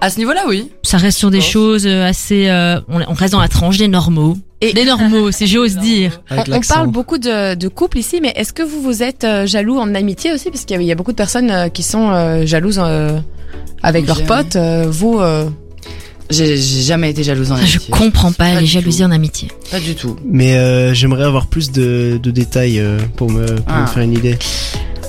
[0.00, 0.70] À ce niveau-là, oui.
[0.82, 3.88] Ça reste sur des choses euh, assez euh, on, on reste dans la tranche des
[3.88, 4.36] normaux.
[4.60, 6.20] Et- Des normaux, si j'ose dire.
[6.30, 6.74] On, Avec on l'accent.
[6.74, 9.94] parle beaucoup de, de couple ici, mais est-ce que vous vous êtes euh, jaloux en
[9.94, 10.50] amitié aussi?
[10.50, 12.80] Parce qu'il y a- il y, a beaucoup de personnes euh, qui sont euh, jalouses
[12.82, 13.18] euh,
[13.82, 14.28] avec leurs Jamais.
[14.28, 14.56] potes.
[14.56, 15.48] Euh, vous, euh,
[16.30, 17.80] J'ai j'ai jamais été jalouse en je amitié.
[17.90, 19.04] comprends pas, Pas les jalousies tout.
[19.04, 19.48] en amitié.
[19.70, 20.16] Pas du tout.
[20.24, 23.86] Mais euh, j'aimerais avoir plus de, de détails euh, pour me, pour me Ah.
[23.86, 24.38] faire une idée.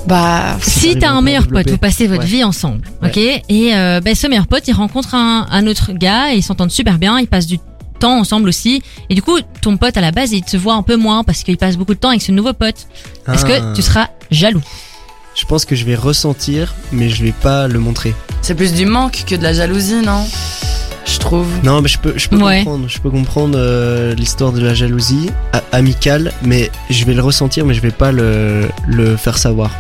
[0.08, 2.26] bah, Si t'as un meilleur pote, vous passez votre Ouais.
[2.28, 3.18] vie ensemble, ok?
[3.18, 3.44] Et
[3.76, 6.98] euh, ben, ce meilleur pote, il rencontre un, un autre gars et ils s'entendent super
[6.98, 7.60] bien, ils passent du
[8.00, 8.82] temps ensemble aussi.
[9.10, 11.44] Et du coup, ton pote à la base, il te voit un peu moins parce
[11.44, 12.88] qu'il passe beaucoup de temps avec ce nouveau pote.
[13.32, 13.50] Est-ce Ah.
[13.60, 14.64] que tu seras jaloux?
[15.36, 18.14] Je pense que je vais ressentir, mais je vais pas le montrer.
[18.42, 20.26] C'est plus du manque que de la jalousie, non?
[21.06, 21.48] Je trouve.
[21.64, 22.60] Non, mais je peux, je peux Ouais.
[22.64, 22.86] comprendre.
[22.88, 25.30] Je peux comprendre euh, l'histoire de la jalousie
[25.72, 29.72] amicale, mais je vais le ressentir, mais je vais pas le, le faire savoir.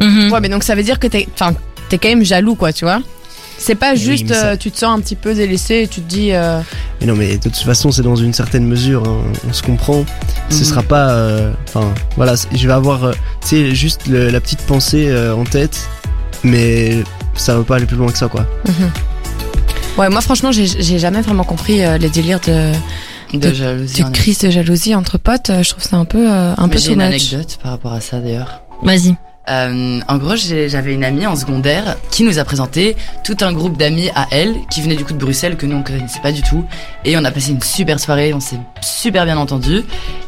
[0.00, 0.32] Mhm.
[0.32, 1.54] ouais, mais donc ça veut dire que t'es, enfin,
[1.88, 3.00] t'es quand même jaloux, quoi, tu vois
[3.58, 6.08] C'est pas juste, ça- euh, tu te sens un petit peu délaissé et tu te
[6.08, 6.60] dis, euh,
[7.00, 9.02] Mais non, mais de toute façon, c'est dans une certaine mesure.
[9.06, 9.18] hein,
[9.48, 10.04] On se comprend.
[10.50, 10.64] Ce Mhm.
[10.64, 11.10] sera pas.
[11.10, 12.34] euh, Enfin, voilà.
[12.54, 13.12] Je vais avoir, euh,
[13.42, 15.88] tu sais, juste le- la petite pensée euh, en tête,
[16.44, 16.98] mais
[17.34, 18.46] ça va pas aller plus loin que ça, quoi.
[19.98, 20.66] Ouais, moi franchement, j'ai,
[20.98, 22.72] jamais vraiment compris euh, les délires de,
[23.32, 24.02] De, De- jalousie.
[24.04, 25.50] de crise de jalousie entre potes.
[25.50, 27.92] Euh, Je trouve ça un peu, euh, un Mais peu J'ai une anecdote par rapport
[27.92, 28.62] à ça d'ailleurs.
[28.82, 29.14] Vas-y.
[29.50, 33.78] Euh, en gros, j'avais une amie en secondaire qui nous a présenté tout un groupe
[33.78, 36.42] d'amis à elle qui venaient du coup de Bruxelles que nous on connaissait pas du
[36.42, 36.66] tout
[37.06, 39.84] et on a passé une super soirée, on s'est super bien entendu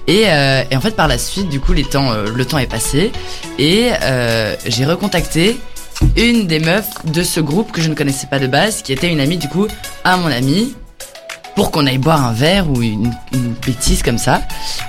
[0.06, 2.56] et, euh, et en fait par la suite du coup les temps, euh, le temps
[2.56, 3.12] est passé
[3.58, 5.60] et euh, j'ai recontacté
[6.16, 9.08] une des meufs de ce groupe que je ne connaissais pas de base qui était
[9.10, 9.66] une amie du coup
[10.04, 10.74] à mon amie
[11.56, 14.42] pour qu'on aille boire un verre ou une, une bêtise comme ça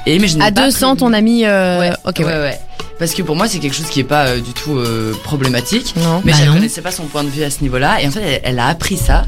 [0.06, 0.98] et mais je n'ai À pas 200, prévenu.
[1.00, 2.32] ton ami, euh, Ouais, ok, ouais, ouais.
[2.40, 2.60] ouais.
[3.00, 5.96] Parce que pour moi, c'est quelque chose qui est pas euh, du tout euh, problématique.
[5.98, 6.22] Non.
[6.24, 8.00] Mais Bah je ne connaissais pas son point de vue à ce niveau-là.
[8.00, 9.26] Et en fait, elle, elle a appris ça.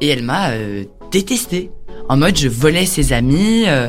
[0.00, 1.70] Et elle m'a euh, détesté.
[2.08, 3.64] En mode, je volais ses amis.
[3.66, 3.88] euh,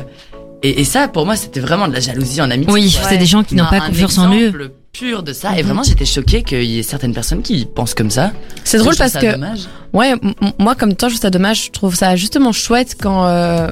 [0.62, 2.70] et, et ça, pour moi, c'était vraiment de la jalousie en amitié.
[2.74, 4.52] Oui, c'est des gens qui n'ont pas confiance en eux.
[4.92, 5.52] Pur de ça.
[5.56, 5.66] Et Mhm.
[5.66, 8.32] vraiment, j'étais choquée qu'il y ait certaines personnes qui pensent comme ça.
[8.64, 9.60] C'est drôle parce ça que dommage.
[9.92, 10.14] Ouais,
[10.58, 11.64] moi comme toi, je trouve ça dommage.
[11.66, 13.68] Je trouve ça justement chouette quand euh,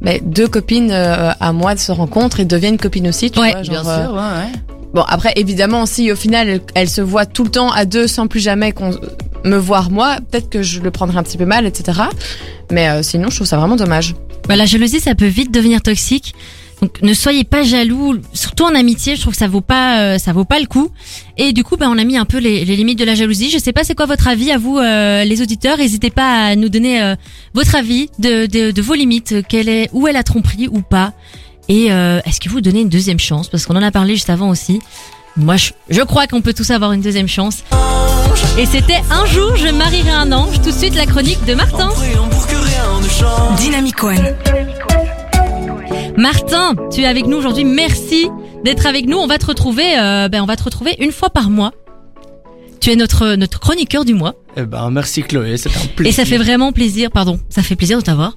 [0.00, 3.30] ben, deux copines euh, à moi se rencontrent et deviennent copines aussi.
[3.30, 3.52] Tu Ouais.
[3.52, 4.52] vois, genre, Bien euh, sûr, ouais, ouais.
[4.94, 8.06] Bon, après, évidemment, si au final, elle, elle se voit tout le temps à deux
[8.06, 8.92] sans plus jamais qu'on
[9.44, 12.00] me voir moi, peut-être que je le prendrais un petit peu mal, etc.
[12.70, 14.14] Mais euh, sinon, je trouve ça vraiment dommage.
[14.48, 16.34] Bah, la jalousie, ça peut vite devenir toxique.
[16.84, 19.16] Donc ne soyez pas jaloux, surtout en amitié.
[19.16, 20.90] Je trouve que ça vaut pas, euh, ça vaut pas le coup.
[21.38, 23.48] Et du coup, bah, on a mis un peu les, limites de la jalousie.
[23.48, 26.56] Je sais pas, c'est quoi votre avis à vous, euh, les auditeurs N'hésitez pas à
[26.56, 27.14] nous donner euh,
[27.54, 29.36] votre avis de, de, de vos limites.
[29.48, 31.14] Quelle est, où est la tromperie ou pas
[31.70, 33.48] Et euh, est-ce que vous donnez une deuxième chance?
[33.48, 34.80] Parce qu'on en a parlé juste avant aussi.
[35.38, 37.64] Moi, je, je crois qu'on peut tous avoir une deuxième chance.
[38.58, 40.60] Et c'était un jour, je marierai un ange.
[40.60, 41.88] Tout de suite, la chronique de Martin.
[43.56, 44.34] Dynamic One.
[46.16, 47.64] Martin, tu es avec nous aujourd'hui.
[47.64, 48.28] Merci
[48.64, 49.16] d'être avec nous.
[49.18, 51.72] On va te retrouver, euh, ben on va te retrouver une fois par mois.
[52.80, 56.14] Tu es notre notre chroniqueur du mois Eh ben, merci Chloé, c'était un et plaisir.
[56.14, 57.10] ça fait vraiment plaisir.
[57.10, 58.36] Pardon, ça fait plaisir de t'avoir.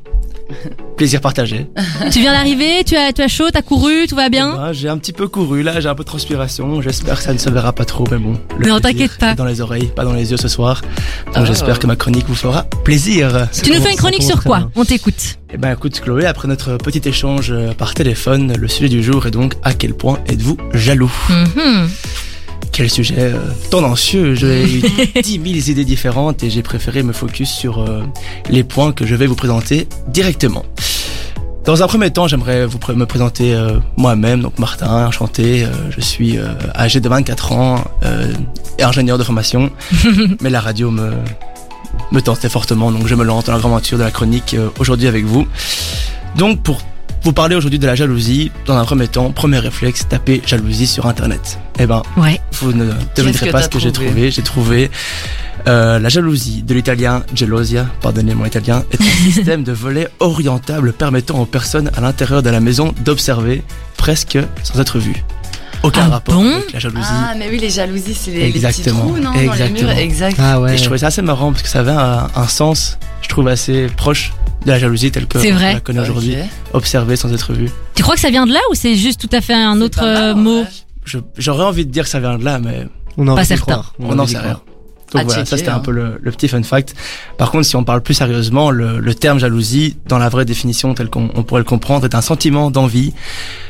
[0.98, 1.68] plaisir partagé.
[2.12, 4.56] tu viens d'arriver, tu as tu as chaud, t'as couru, tout va Eh bien.
[4.56, 6.82] ben, j'ai un petit peu couru là, j'ai un peu de transpiration.
[6.82, 8.34] J'espère que ça ne se verra pas trop, mais bon.
[8.58, 9.32] le Non, t'inquiète pas.
[9.32, 10.82] est Dans les oreilles, pas dans les yeux ce soir.
[11.28, 11.46] Donc Oh.
[11.46, 13.48] j'espère que ma chronique vous fera plaisir.
[13.64, 14.70] Tu nous fais une chronique sur quoi?
[14.76, 15.38] On t'écoute.
[15.54, 19.26] Eh ben écoute Chloé, après notre petit échange euh, par téléphone, le sujet du jour
[19.28, 21.12] est donc à quel point êtes-vous jaloux?
[21.30, 21.90] Mhm.
[22.78, 23.40] Quel sujet euh,
[23.72, 24.82] tendancieux, j'ai eu
[25.24, 28.04] 10 000 idées différentes et j'ai préféré me focus sur euh,
[28.52, 30.64] les points que je vais vous présenter directement.
[31.66, 35.70] Dans un premier temps, j'aimerais vous pr- me présenter euh, moi-même, donc Martin, enchanté, euh,
[35.90, 37.84] je suis euh, âgé de 24 ans,
[38.78, 39.72] et ingénieur de formation,
[40.42, 41.14] mais la radio me,
[42.12, 45.08] me tentait fortement, donc je me lance dans la grande aventure de la chronique aujourd'hui
[45.08, 45.48] avec vous.
[46.36, 46.80] Donc pour
[47.28, 51.08] vous parler aujourd'hui de la jalousie, dans un premier temps, premier réflexe, tapez jalousie sur
[51.08, 51.60] internet.
[51.78, 52.40] Eh ben, Ouais.
[52.62, 54.32] vous ne devinerez pas ce que j'ai trouvé.
[54.32, 54.90] J'ai trouvé
[55.68, 60.94] euh, la jalousie de l'italien gelosia, pardonnez mon italien, est un système de volets orientable
[60.94, 63.62] permettant aux personnes à l'intérieur de la maison d'observer
[63.98, 65.22] presque sans être vues.
[65.84, 67.08] Aucun Ah rapport bon avec la jalousie.
[67.12, 69.00] Ah, mais oui, les jalousies, c'est les, les petits Exactement.
[69.02, 69.90] trous, non Dans les Exactement.
[69.90, 70.38] murs, exact.
[70.42, 70.76] Ah ouais.
[70.76, 73.50] Et je trouvais ça assez marrant parce que ça avait un, un sens, je trouve,
[73.50, 74.32] assez proche
[74.66, 75.74] de la jalousie telle que C'est on vrai.
[75.76, 76.36] la connaît aujourd'hui.
[76.36, 76.76] Ok.
[76.76, 77.70] Observer sans être vu.
[77.96, 80.02] Tu crois que ça vient de là ou c'est juste tout à fait un autre
[80.02, 80.66] mal, euh, en mot
[81.38, 82.88] J'aurais envie de dire que ça vient de là, mais
[83.18, 83.84] On a Pas certain.
[84.00, 84.60] on n'en sait rien.
[85.14, 85.80] Donc À voilà, ça c'était un hein.
[85.80, 86.94] peu le, le petit fun fact.
[87.38, 90.94] Par contre, si on parle plus sérieusement, le, le terme jalousie, dans la vraie définition
[90.94, 93.14] telle qu'on on pourrait le comprendre, est un sentiment d'envie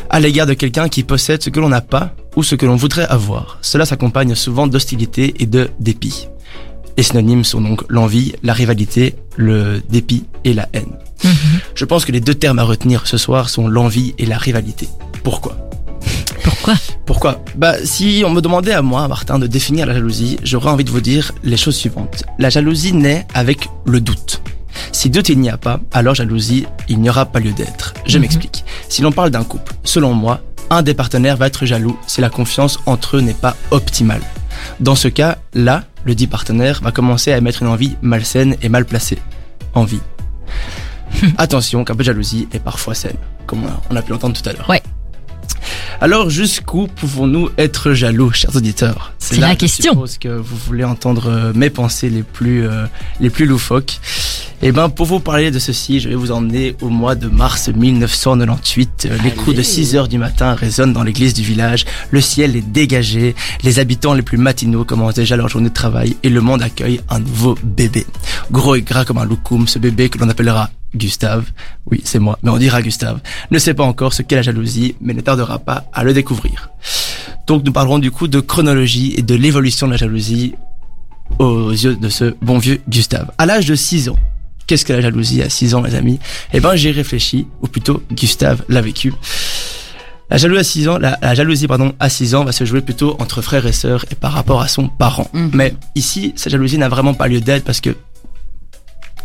[0.09, 2.75] à l'égard de quelqu'un qui possède ce que l'on n'a pas ou ce que l'on
[2.75, 3.59] voudrait avoir.
[3.61, 6.27] Cela s'accompagne souvent d'hostilité et de dépit.
[6.97, 10.91] Les synonymes sont donc l'envie, la rivalité, le dépit et la haine.
[11.23, 11.31] Mhm.
[11.75, 14.89] Je pense que les deux termes à retenir ce soir sont l'envie et la rivalité.
[15.23, 15.55] Pourquoi?
[16.43, 16.73] Pourquoi?
[17.05, 17.43] Pourquoi?
[17.55, 20.89] Bah, si on me demandait à moi, Martin, de définir la jalousie, j'aurais envie de
[20.89, 22.23] vous dire les choses suivantes.
[22.39, 24.41] La jalousie naît avec le doute.
[24.91, 27.93] Si doute il n'y a pas, alors jalousie, il n'y aura pas lieu d'être.
[28.05, 28.21] Je Mhm.
[28.21, 28.63] m'explique.
[28.89, 32.29] Si l'on parle d'un couple, selon moi, un des partenaires va être jaloux si la
[32.29, 34.21] confiance entre eux n'est pas optimale.
[34.79, 38.69] Dans ce cas, là, le dit partenaire va commencer à émettre une envie malsaine et
[38.69, 39.19] mal placée.
[39.73, 39.99] Envie.
[41.37, 44.53] Attention qu'un peu de jalousie est parfois saine, comme on a- pu l'entendre tout à
[44.53, 44.69] l'heure.
[44.69, 44.81] Ouais.
[45.99, 49.13] Alors jusqu'où pouvons-nous être jaloux, chers auditeurs?
[49.17, 49.93] C'est la que question.
[49.93, 52.85] Je suppose que vous voulez entendre euh, mes pensées les plus euh,
[53.19, 53.99] les plus loufoques.
[54.61, 57.69] Et ben pour vous parler de ceci, je vais vous emmener au mois de mars
[57.69, 59.07] 1998.
[59.09, 59.63] Euh, Les coups de Allez.
[59.63, 61.85] 6 heures du matin résonnent dans l'église du village.
[62.11, 63.35] Le ciel est dégagé.
[63.63, 67.01] Les habitants les plus matinaux commencent déjà leur journée de travail et le monde accueille
[67.09, 68.05] un nouveau bébé.
[68.51, 71.45] Gros et gras comme un loukoum, ce bébé que l'on appellera Gustave,
[71.89, 73.19] oui c'est moi, mais on dira Gustave,
[73.51, 76.69] ne sait pas encore ce qu'est la jalousie, mais ne tardera pas à le découvrir.
[77.47, 80.55] Donc nous parlerons du coup de chronologie et de l'évolution de la jalousie
[81.39, 83.31] aux yeux de ce bon vieux Gustave.
[83.37, 84.17] À l'âge de 6 ans,
[84.65, 86.19] qu'est-ce que la jalousie à 6 ans les amis?
[86.53, 89.13] Eh ben j'ai réfléchi, ou plutôt Gustave l'a vécu.
[90.29, 92.81] La jalousie à 6 ans, la, la jalousie pardon, à 6 ans va se jouer
[92.81, 95.29] plutôt entre frères et sœurs et par rapport à son parent.
[95.33, 95.51] Mhm.
[95.53, 97.95] Mais ici, cette jalousie n'a vraiment pas lieu d'être parce que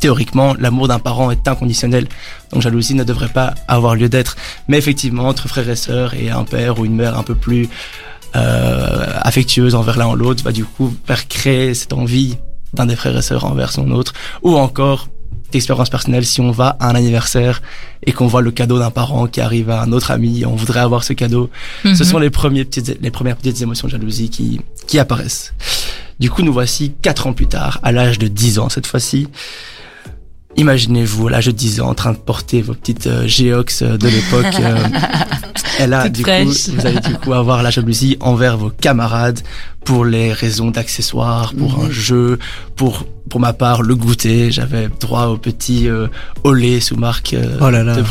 [0.03, 2.09] théoriquement, l'amour d'un parent est inconditionnel.
[2.53, 4.37] Donc jalousie ne devrait pas avoir lieu d'être.
[4.69, 7.69] Mais effectivement, entre frères et sœurs et un père ou une mère un peu plus
[8.35, 12.37] euh, affectueuse envers l'un ou l'autre, va du coup faire créer cette envie
[12.75, 14.13] d'un des frères et sœurs envers son autre.
[14.43, 15.07] Ou encore,
[15.53, 17.63] d'expérience personnelle, si on va à un anniversaire
[18.05, 20.57] et qu'on voit le cadeau d'un parent qui arrive à un autre ami et on
[20.57, 21.49] voudrait avoir ce cadeau,
[21.85, 21.95] ce Mhm.
[22.05, 25.53] sont les, premiers petites, les premières petites émotions de jalousie qui, qui apparaissent.
[26.19, 29.29] Du coup, nous voici quatre ans plus tard, à l'âge de 10 ans cette fois-ci.
[30.57, 33.97] Imaginez-vous, à l'âge de 10 ans, en train de porter vos petites euh, Geox euh,
[33.97, 34.55] de l'époque.
[34.61, 34.77] euh,
[35.81, 39.41] et là, du coup, vous allez du coup avoir la jalousie envers vos camarades
[39.85, 41.87] pour les raisons d'accessoires, pour Mhm.
[41.87, 42.39] un jeu,
[42.76, 44.51] pour pour ma part, le goûter.
[44.51, 46.09] J'avais droit au petit euh,
[46.45, 47.95] au lait sous marque euh, Oh là là.
[47.97, 48.03] de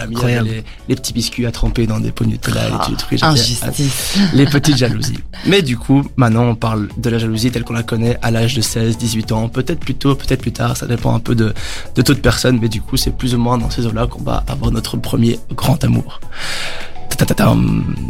[0.00, 2.96] avec les, les petits biscuits à tremper dans des pots Nutella et Ah, tout le
[2.96, 3.18] truc.
[3.18, 4.16] J'avais- Injustice.
[4.32, 5.18] les petites jalousies.
[5.46, 8.54] Mais du coup, maintenant, on parle de la jalousie telle qu'on la connaît à l'âge
[8.54, 11.52] de 16, 18 ans, peut-être plus tôt, peut-être plus tard, ça dépend un peu de,
[11.96, 14.44] de toute personne, mais du coup, c'est plus ou moins dans ces eaux-là qu'on va
[14.46, 16.20] avoir notre premier grand amour.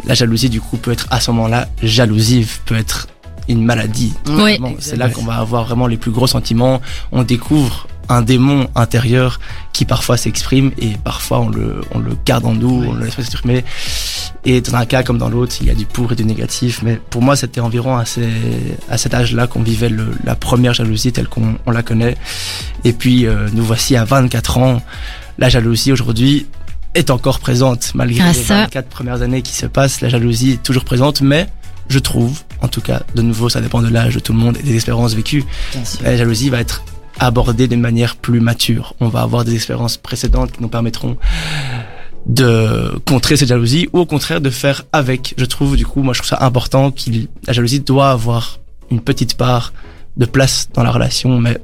[0.07, 3.07] La jalousie, du coup, peut être à ce moment-là jalousive, peut être
[3.47, 4.13] une maladie.
[4.27, 4.59] Oui.
[4.79, 6.81] C'est là qu'on va avoir vraiment les plus gros sentiments.
[7.11, 9.39] On découvre un démon intérieur
[9.73, 13.15] qui parfois s'exprime et parfois on le, on le garde en nous, on le laisse
[13.15, 13.65] pas s'exprimer.
[14.45, 16.81] Et dans un cas comme dans l'autre, il y a du pour et du négatif.
[16.83, 18.29] Mais pour moi, c'était environ à, ces,
[18.89, 22.15] à cet âge-là qu'on vivait le, la première jalousie telle qu'on on la connaît.
[22.83, 24.81] Et puis, euh, nous voici à 24 ans.
[25.37, 26.45] La jalousie aujourd'hui
[26.95, 27.91] est encore présente.
[27.93, 28.61] Malgré Ah, les ça.
[28.63, 31.21] 24 premières années qui se passent, la jalousie est toujours présente.
[31.21, 31.47] Mais
[31.89, 34.57] je trouve, en tout cas, de nouveau, ça dépend de l'âge de tout le monde
[34.57, 35.43] et des expériences vécues,
[36.01, 36.83] la jalousie va être
[37.19, 38.95] abordée d'une manière plus mature.
[38.99, 41.17] On va avoir des expériences précédentes qui nous permettront
[42.25, 45.35] de contrer cette jalousie ou au contraire de faire avec.
[45.37, 48.99] Je trouve du coup, moi je trouve ça important qu'il la jalousie doit avoir une
[48.99, 49.73] petite part
[50.17, 51.59] de place dans la relation, mais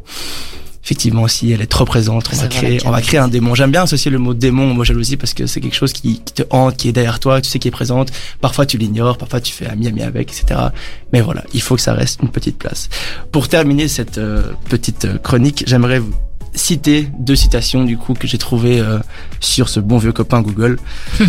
[0.84, 3.56] effectivement si elle est trop présente, on va créer, on va créer un démon.
[3.56, 6.22] J'aime bien associer le mot démon au mot jalousie parce que c'est quelque chose qui,
[6.22, 8.12] qui te hante, qui est derrière toi, tu sais qui est présente.
[8.40, 10.60] Parfois tu l'ignores, parfois tu fais ami ami avec, etc.
[11.14, 12.90] Mais voilà, il faut que ça reste une petite place.
[13.32, 16.14] Pour terminer cette euh, petite euh, chronique, j'aimerais vous
[16.54, 19.00] citer deux citations du coup que j'ai trouvées euh,
[19.40, 20.80] sur ce bon vieux copain Google.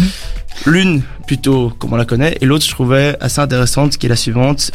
[0.66, 4.16] L'une plutôt comme on la connaît et l'autre je trouvais assez intéressante qui est la
[4.16, 4.72] suivante.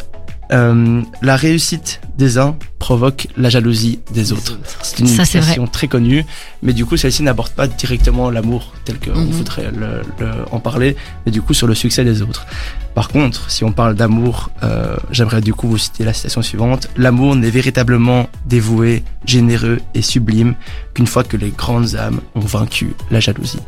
[0.50, 4.58] Euh, la réussite des uns provoque la jalousie des autres.
[4.82, 6.24] C'est une Ça, citation très connue,
[6.62, 9.30] mais du coup celle-ci n'aborde pas directement l'amour tel qu'on Mhm.
[9.30, 10.96] voudrait le, le- en parler,
[11.26, 12.46] mais du coup sur le succès des autres.
[12.94, 16.88] Par contre, si on parle d'amour, euh, j'aimerais du coup vous citer la citation suivante.
[16.96, 20.54] L'amour n'est véritablement dévoué, généreux et sublime
[20.94, 23.60] qu'une fois que les grandes âmes ont vaincu la jalousie.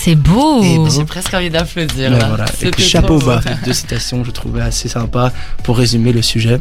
[0.00, 0.60] C'est beau.
[0.60, 2.10] Ben, J'ai presque envie d'applaudir.
[2.10, 2.44] Voilà.
[2.78, 3.26] Chapeau beau.
[3.26, 3.40] bas.
[3.64, 5.32] Deux citations, je trouvais assez sympa
[5.64, 6.60] pour résumer le sujet.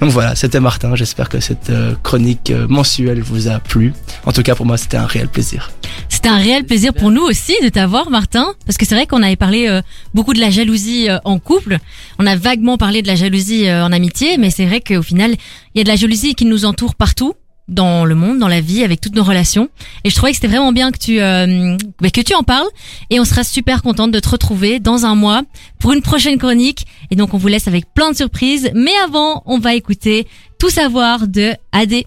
[0.00, 0.96] Donc voilà, c'était Martin.
[0.96, 3.92] J'espère que cette euh, chronique euh, mensuelle vous a plu.
[4.24, 5.70] En tout cas, pour moi, c'était un réel plaisir.
[6.08, 9.22] C'était un réel plaisir pour nous aussi de t'avoir, Martin, parce que c'est vrai qu'on
[9.22, 9.80] avait parlé euh,
[10.12, 11.78] beaucoup de la jalousie euh, en couple.
[12.18, 15.34] On a vaguement parlé de la jalousie euh, en amitié, mais c'est vrai qu'au final,
[15.74, 17.34] il y a de la jalousie qui nous entoure partout
[17.70, 19.70] dans le monde, dans la vie, avec toutes nos relations.
[20.04, 22.68] Et je trouvais que c'était vraiment bien que tu euh, bah, que tu en parles.
[23.08, 25.42] Et on sera super contente de te retrouver dans un mois
[25.78, 26.86] pour une prochaine chronique.
[27.10, 28.70] Et donc on vous laisse avec plein de surprises.
[28.74, 30.26] Mais avant, on va écouter
[30.58, 32.04] Tout savoir de AD.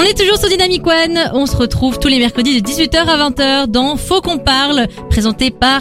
[0.00, 1.18] On est toujours sur Dynamic One.
[1.32, 5.50] On se retrouve tous les mercredis de 18h à 20h dans Faut qu'on parle, présenté
[5.50, 5.80] par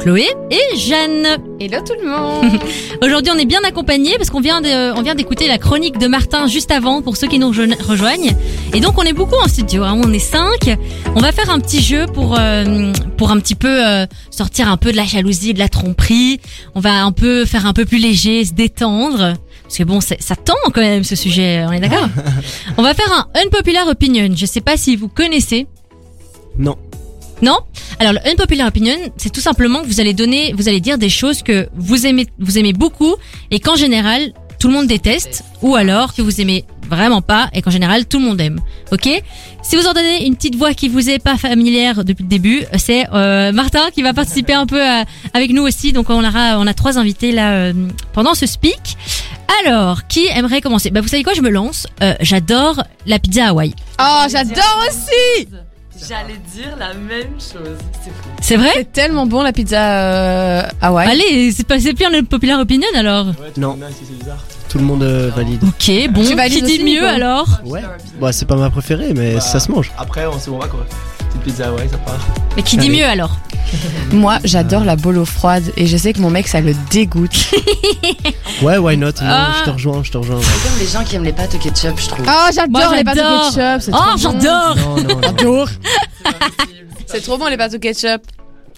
[0.00, 1.26] Chloé et Jeanne.
[1.60, 2.58] Hello tout le monde
[3.04, 6.06] Aujourd'hui, on est bien accompagnés parce qu'on vient de, on vient d'écouter la chronique de
[6.06, 8.34] Martin juste avant pour ceux qui nous rejoignent- rejoignent.
[8.72, 9.82] Et donc, on est beaucoup en studio.
[9.84, 10.00] hein.
[10.02, 10.74] On est cinq.
[11.14, 14.78] On va faire un petit jeu pour euh, pour un petit peu euh, sortir un
[14.78, 16.40] peu de la jalousie, de la tromperie.
[16.74, 19.34] On va un peu faire un peu plus léger, se détendre.
[19.68, 21.62] Parce que bon, ça tend quand même ce sujet.
[21.68, 22.08] On est d'accord
[22.78, 24.28] On va faire un unpopular opinion.
[24.34, 25.66] Je sais pas si vous connaissez.
[26.58, 26.76] Non.
[27.42, 27.58] Non?
[28.00, 31.10] Alors le unpopular opinion, c'est tout simplement que vous allez donner, vous allez dire des
[31.10, 33.14] choses que vous aimez, vous aimez beaucoup
[33.50, 37.62] et qu'en général tout le monde déteste, ou alors que vous aimez vraiment pas et
[37.62, 38.58] qu'en général tout le monde aime.
[38.90, 39.08] Ok?
[39.62, 43.06] Si vous entendez une petite voix qui vous est pas familière depuis le début, c'est
[43.12, 45.92] euh, Martin qui va participer un peu à- avec nous aussi.
[45.92, 47.72] Donc on aura, on a trois invités là euh,
[48.14, 48.96] pendant ce speak.
[49.64, 50.90] Alors, qui aimerait commencer?
[50.90, 51.86] Bah vous savez quoi, je me lance.
[52.02, 53.74] Euh, J'adore la pizza Hawaï.
[54.00, 55.48] Oh j'adore aussi
[56.08, 57.76] J'allais dire la même chose.
[58.04, 58.28] C'est fou.
[58.40, 58.70] C'est vrai?
[58.74, 61.08] C'est tellement bon la pizza euh, Hawaï.
[61.10, 63.26] Allez, c'est pas c'est plus un unpopular opinion alors.
[63.56, 63.76] Non.
[64.68, 65.62] Tout le monde euh, valide.
[65.64, 67.48] Ok, bon, Tu valides qui dit aussi, mieux Nico alors?
[67.64, 67.82] Ouais.
[68.20, 69.90] Bah, c'est pas ma préférée, mais ça se mange.
[69.98, 70.86] Après, on on va quoi.
[71.28, 72.18] Petite pizza, ouais, ça part.
[72.56, 72.98] Mais qui dit Allez.
[72.98, 73.36] mieux alors
[74.12, 77.50] Moi j'adore la bolo froide et je sais que mon mec ça le dégoûte.
[78.62, 79.06] Ouais, why not?
[79.06, 79.54] Non, Ah.
[79.60, 80.36] je te rejoins, je te rejoins.
[80.36, 80.42] ouais.
[80.42, 82.26] C'est comme les gens qui aiment les pâtes au ketchup, je trouve.
[82.28, 83.40] Oh j'adore Moi, les pâtes j'adore.
[83.40, 83.82] au ketchup.
[83.82, 84.16] c'est Oh, trop bon.
[84.40, 85.20] j'adore Non, non, non.
[85.22, 85.68] J'adore.
[87.06, 88.22] C'est trop bon les pâtes au ketchup.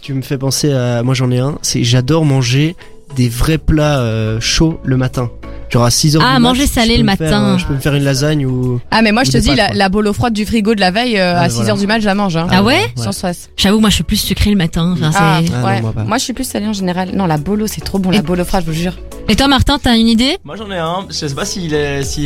[0.02, 1.02] Tu me fais penser à.
[1.02, 1.58] Moi, j'en ai un.
[1.62, 2.76] C'est j'adore manger
[3.16, 5.30] des vrais plats euh, chauds le matin.
[5.70, 7.44] Genre à 6 heures Ah, du mat, manger salé le faire, matin.
[7.54, 8.80] euh, je peux me faire une lasagne ou.
[8.90, 10.90] Ah mais moi je te dis pâtes, la, la bolo froide du frigo de la
[10.90, 11.72] veille euh, Ah, à voilà.
[11.74, 12.48] 6h du mat je la mange hein.
[12.50, 13.50] Ah ouais Sans stress.
[13.56, 14.94] J'avoue, moi je suis plus sucrée le matin.
[15.00, 15.80] Enfin, Ah, Ah, non, ouais.
[15.80, 16.02] moi pas.
[16.04, 17.10] moi je suis plus salée en général.
[17.14, 18.94] Non la bolo c'est trop bon Et- la bolo froide je vous jure.
[19.28, 20.38] Et toi Martin, t'as une idée?
[20.44, 21.70] Moi j'en ai un, je sais pas s'il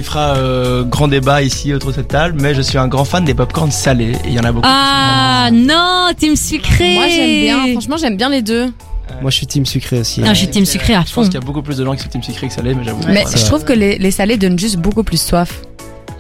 [0.03, 3.25] fera euh, grand débat ici autour de cette table, mais je suis un grand fan
[3.27, 4.67] des popcorns salés et il y en a beaucoup.
[4.67, 7.73] Ah non, team sucré Moi j'aime bien.
[7.73, 8.73] Franchement j'aime bien les deux.
[9.21, 10.23] Moi, je suis team sucré aussi.
[10.25, 11.21] Ah, je suis team sucré à Je fond.
[11.23, 12.85] pense qu'il y a beaucoup plus de gens qui sont team sucré que salé, mais
[12.85, 13.01] j'avoue.
[13.09, 15.61] Mais c'est je trouve que les, les salés donnent juste beaucoup plus soif.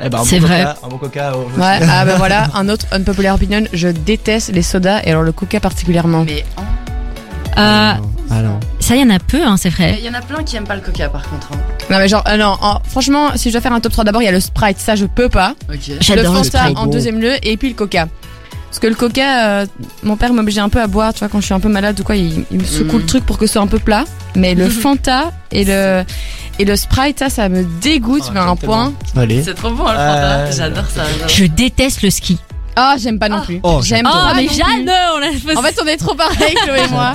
[0.01, 0.64] Eh ben, bon C'est vrai.
[0.64, 1.32] coca, Un bon coca.
[1.37, 5.22] oh, Ouais, ah ben voilà, un autre unpopular opinion, je déteste les sodas et alors
[5.22, 6.24] le coca particulièrement.
[6.24, 6.45] Mais
[7.57, 7.93] Euh,
[8.30, 8.59] Ah non.
[8.80, 9.97] ça y en a peu, hein, c'est vrai.
[10.01, 11.53] il y en a plein qui aiment pas le coca par contre.
[11.53, 11.59] hein.
[11.91, 14.22] Non mais genre, euh, non, en- franchement, si je dois faire un top 3 d'abord,
[14.22, 15.55] il y a le Sprite, ça je peux pas.
[15.72, 15.78] Ok.
[15.89, 16.78] Le J'adore le Fanta Sprite.
[16.78, 16.91] en bon.
[16.91, 18.09] deuxième lieu et puis le coca.
[18.75, 19.66] Parce que le coca, euh,
[20.03, 22.01] mon père m'obligeait un peu à boire, tu vois, quand je suis un peu malade
[22.01, 23.01] ou quoi, il, il me secoue Mm.
[23.03, 24.03] le truc pour que ce soit un peu plat.
[24.35, 26.03] Mais le Fanta et le,
[26.59, 28.93] et le Sprite, ça, ça me dégoûte, Ah, mais à un point.
[29.45, 30.51] C'est trop bon, le Euh, Fanta.
[30.51, 31.05] J'adore ça.
[31.12, 31.29] j'adore.
[31.29, 32.39] Je déteste le ski.
[32.77, 33.61] Ah, j'aime pas non plus.
[33.62, 34.57] Oh, j'aime Oh, pas mais non plus.
[34.57, 37.12] j'adore la En fait, on est trop pareil, Chloé et moi.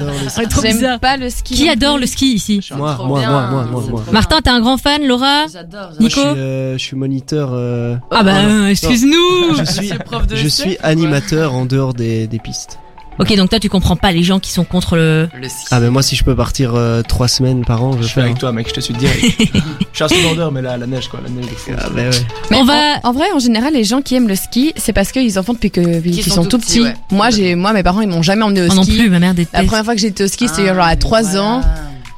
[0.61, 1.53] J'aime pas le ski.
[1.53, 4.03] Qui adore le ski ici Moi, moi, bien, moi, moi, moi, moi.
[4.11, 5.91] Martin, t'es un grand fan, Laura J'adore.
[5.99, 7.49] Moi, je suis, Nico euh, je suis moniteur.
[7.53, 9.91] euh, Ah bah, euh, excuse-nous je suis,
[10.33, 12.79] je suis animateur en dehors des, des pistes.
[13.19, 15.27] Ok, donc toi, tu comprends pas les gens qui sont contre le...
[15.39, 15.65] Le ski.
[15.71, 18.13] Ah, mais moi, si je peux partir euh, trois semaines par an, je Je suis
[18.15, 18.21] fais.
[18.21, 19.19] avec toi, mec, je te suis direct.
[19.39, 21.71] je suis un secondaire, mais là, la neige, quoi, la neige de fou.
[21.77, 22.09] Ah, bah ouais.
[22.49, 24.93] Mais On en- va- En, vrai, en général, les gens qui aiment le ski, c'est
[24.93, 26.81] parce qu'ils en font depuis qu'ils sont, tout petits.
[26.81, 26.93] ouais.
[27.11, 28.97] Moi, j'ai, moi, mes parents, ils m'ont jamais emmené au Moi non ski.
[28.97, 29.65] plus, ma mère La déteste.
[29.67, 31.43] première fois que j'étais au ski, c'était Ah, genre à mais 3 voilà.
[31.43, 31.61] ans.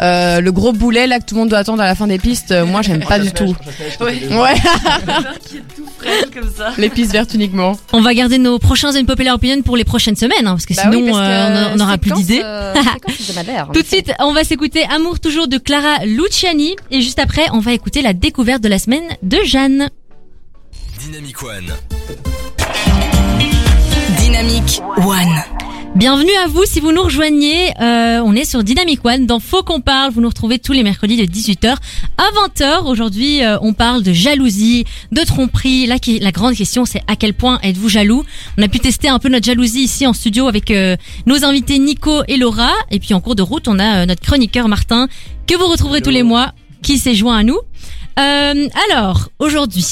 [0.01, 2.17] Euh, le gros boulet là que tout le monde doit attendre à la fin des
[2.17, 3.55] pistes, euh, moi j'aime pas du tout.
[3.99, 4.13] Ouais.
[4.31, 4.53] Ouais,
[5.47, 6.71] qui est tout frais comme ça.
[6.79, 7.77] les pistes vertes uniquement.
[7.93, 10.83] On va garder nos prochains Unpopular Opinion pour les prochaines semaines, hein, parce que Bah
[10.83, 12.41] sinon, oui, parce que euh, on- on n'aura plus d'idées.
[13.19, 13.69] hebdomadaire.
[13.73, 16.75] Tout de suite, on va s'écouter Amour toujours de Clara Luciani.
[16.89, 19.89] Et juste après, on va écouter la découverte de la semaine de Jeanne.
[20.99, 21.73] Dynamic One.
[24.19, 25.70] Dynamique One.
[25.95, 27.69] Bienvenue à vous si vous nous rejoignez.
[27.81, 30.11] Euh, on est sur Dynamic One dans Faut qu'on parle.
[30.11, 31.75] Vous nous retrouvez tous les mercredis de 18h
[32.17, 32.85] à 20h.
[32.87, 35.85] Aujourd'hui, euh, on parle de jalousie, de tromperie.
[35.87, 38.23] Là, qui- la grande question, c'est à quel point êtes-vous jaloux?
[38.57, 40.95] On a pu tester un peu notre jalousie ici en studio avec euh,
[41.27, 42.71] nos invités Nico et Laura.
[42.89, 45.07] Et puis en cours de route, on a euh, notre chroniqueur Martin
[45.45, 47.59] que vous retrouverez tous les mois qui s'est joint à nous.
[48.17, 49.85] Euh, alors, aujourd'hui,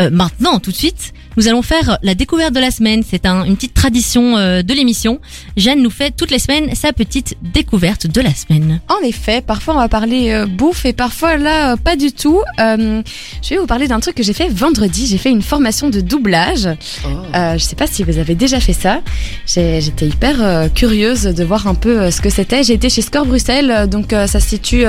[0.00, 3.04] euh, maintenant, tout de suite, nous allons faire la découverte de la semaine.
[3.08, 5.20] C'est un- une petite tradition euh, de l'émission.
[5.56, 8.80] Jeanne nous fait toutes les semaines sa petite découverte de la semaine.
[8.88, 12.40] En effet, parfois on va parler euh, bouffe et parfois là euh, pas du tout.
[12.58, 13.02] Euh,
[13.40, 15.06] je vais vous parler d'un truc que j'ai fait vendredi.
[15.06, 16.68] J'ai fait une formation de doublage.
[17.04, 17.08] Oh.
[17.36, 19.00] Euh, je sais pas si vous avez déjà fait ça.
[19.46, 22.64] J'étais hyper euh, curieuse de voir un peu ce que c'était.
[22.64, 24.84] J'ai été chez Score Bruxelles, donc ça se situe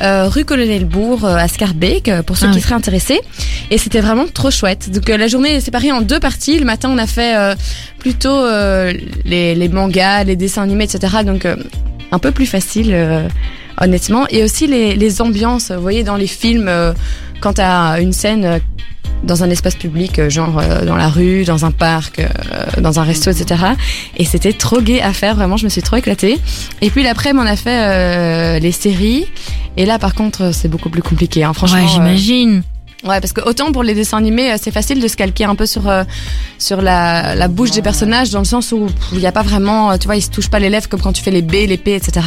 [0.00, 2.62] rue Colonel-Bourg euh, à Scarbeck, pour ceux Ah qui oui.
[2.62, 3.20] seraient intéressés.
[3.70, 4.90] Et c'était vraiment trop chouette.
[4.90, 6.58] Donc la journée est séparée en deux parties.
[6.58, 7.54] Le matin, on a fait euh,
[7.98, 8.92] plutôt euh,
[9.24, 11.18] les, mangas, les dessins animés, etc.
[11.24, 11.56] Donc euh,
[12.10, 12.96] un peu plus facile.
[13.80, 16.68] Honnêtement, et aussi les, ambiances, vous voyez dans les films,
[17.40, 18.60] quand t'as une scène
[19.22, 22.20] dans un espace public, genre dans la rue, dans un parc,
[22.80, 23.66] dans un resto, etc.
[24.16, 26.40] Et c'était trop gai à faire, vraiment, je me suis trop éclatée.
[26.82, 29.26] Et puis l'après, on a fait les séries.
[29.76, 31.44] Et là, par contre, c'est beaucoup plus compliqué.
[31.44, 32.62] Hein, franchement, ouais, j'imagine.
[33.04, 35.54] Ouais, parce que autant pour les dessins animés, euh, c'est facile de se calquer un
[35.54, 36.02] peu sur euh,
[36.58, 39.92] sur la, la bouche des personnages, dans le sens où il n'y a pas vraiment,
[39.92, 41.52] euh, tu vois, ils se touchent pas les lèvres comme quand tu fais les B,
[41.68, 42.26] les P, etc.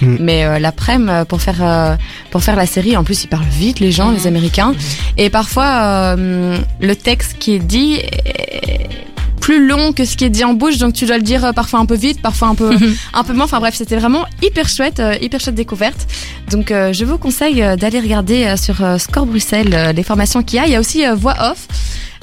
[0.00, 0.16] Mm.
[0.20, 1.96] Mais euh, l'après-midi, pour faire euh,
[2.30, 4.74] pour faire la série, en plus ils parlent vite, les gens, les Américains,
[5.16, 9.11] et parfois euh, le texte qui est dit est
[9.42, 11.52] plus long que ce qui est dit en bouche, donc tu dois le dire euh,
[11.52, 12.70] parfois un peu vite, parfois un peu
[13.12, 13.44] un peu moins.
[13.44, 16.06] Enfin bref, c'était vraiment hyper chouette, euh, hyper chouette découverte.
[16.50, 20.60] Donc euh, je vous conseille euh, d'aller regarder sur Score Bruxelles les formations qu'il y
[20.60, 20.66] a.
[20.66, 21.66] Il y a aussi voix off.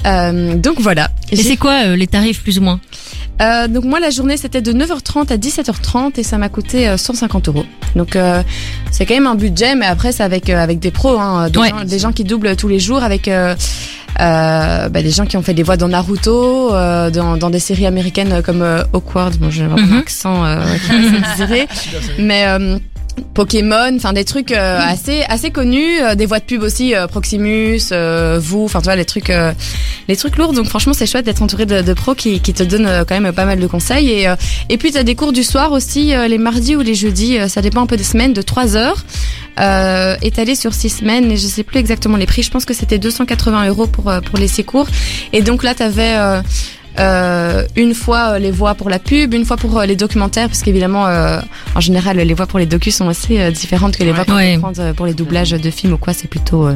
[0.05, 1.09] Euh, donc voilà.
[1.29, 2.79] Et c'est quoi euh, les tarifs plus ou moins?
[3.41, 6.95] Euh, donc moi la journée c'était de 9h30 à 17h30 et ça m'a coûté euh,
[6.97, 7.65] 150 euros.
[7.95, 8.41] Donc euh,
[8.91, 11.69] c'est quand même un budget, mais après c'est avec avec des pros, hein, des, Ouais.
[11.69, 13.29] gens, des gens qui doublent tous les jours, avec
[14.19, 14.23] euh,
[14.85, 17.59] euh, bah, des gens qui ont fait des voix dans Naruto, euh, dans, dans des
[17.59, 19.35] séries américaines comme euh, Awkward.
[19.37, 19.93] Bon, j'ai vraiment Mhm.
[19.93, 21.67] un accent euh, qui désiré,
[22.19, 22.77] mais euh,
[23.33, 27.07] Pokémon, enfin des trucs euh, assez assez connus, euh, des voix de pub aussi, euh,
[27.07, 29.51] Proximus, euh, vous, enfin tu vois les trucs euh,
[30.07, 30.53] les trucs lourds.
[30.53, 33.19] Donc franchement c'est chouette d'être entouré de, de pros qui, qui te donnent euh, quand
[33.19, 34.09] même pas mal de conseils.
[34.09, 34.35] Et euh,
[34.69, 37.47] et puis t'as des cours du soir aussi euh, les mardis ou les jeudis, euh,
[37.47, 39.03] ça dépend un peu des semaines, de 3 heures.
[39.59, 42.43] Euh, étalé sur 6 semaines et je sais plus exactement les prix.
[42.43, 44.87] Je pense que c'était 280 euros pour euh, pour les six cours.
[45.33, 46.41] Et donc là t'avais euh,
[46.97, 50.47] euh, une fois euh, les voix pour la pub, une fois pour euh, les documentaires,
[50.47, 51.39] parce qu'évidemment, euh,
[51.75, 54.35] en général, les voix pour les docus sont assez euh, différentes que les voix qu'on
[54.35, 54.59] Ouais.
[54.79, 56.13] euh, pour les doublages de films ou quoi.
[56.13, 56.75] C'est plutôt euh,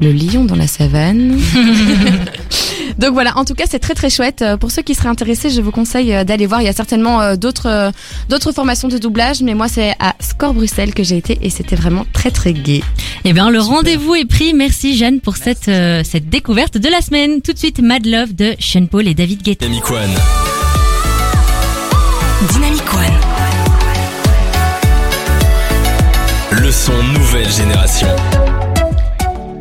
[0.00, 1.38] le lion dans la savane.
[2.98, 4.42] Donc voilà, en tout cas, c'est très très chouette.
[4.42, 6.62] Euh, Pour ceux qui seraient intéressés, je vous conseille euh, d'aller voir.
[6.62, 7.92] Il y a certainement euh, d'autres
[8.28, 11.76] d'autres formations de doublage, mais moi, c'est à Score Bruxelles que j'ai été et c'était
[11.76, 12.82] vraiment très très gai.
[13.24, 14.54] Eh bien, le rendez-vous est pris.
[14.54, 17.40] Merci Jeanne pour cette euh, cette découverte de la semaine.
[17.42, 19.66] Tout de suite, Mad Love de Sean Paul et David Guetta.
[19.66, 20.14] Dynamic One.
[22.52, 23.34] Dynamique One.
[26.74, 28.08] son nouvelle génération.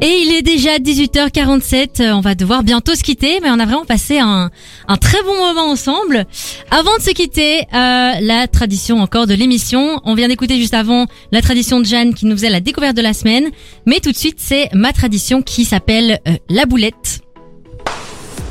[0.05, 3.63] Et il est déjà 18h47, euh, on va devoir bientôt se quitter, mais on a
[3.63, 4.51] vraiment passé un,
[4.89, 6.25] un très bon moment ensemble.
[6.71, 11.05] Avant de se quitter, euh, la tradition encore de l'émission, on vient d'écouter juste avant
[11.31, 13.49] la tradition de Jeanne qui nous faisait la découverte de la semaine,
[13.85, 17.21] mais tout de suite c'est ma tradition qui s'appelle euh, la boulette.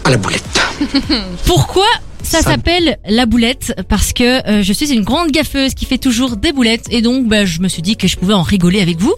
[0.07, 0.43] À la boulette.
[1.45, 1.85] Pourquoi
[2.23, 5.99] ça Ça- s'appelle la boulette Parce que euh, je suis une grande gaffeuse qui fait
[5.99, 8.81] toujours des boulettes et donc bah, je me suis dit que je pouvais en rigoler
[8.81, 9.15] avec vous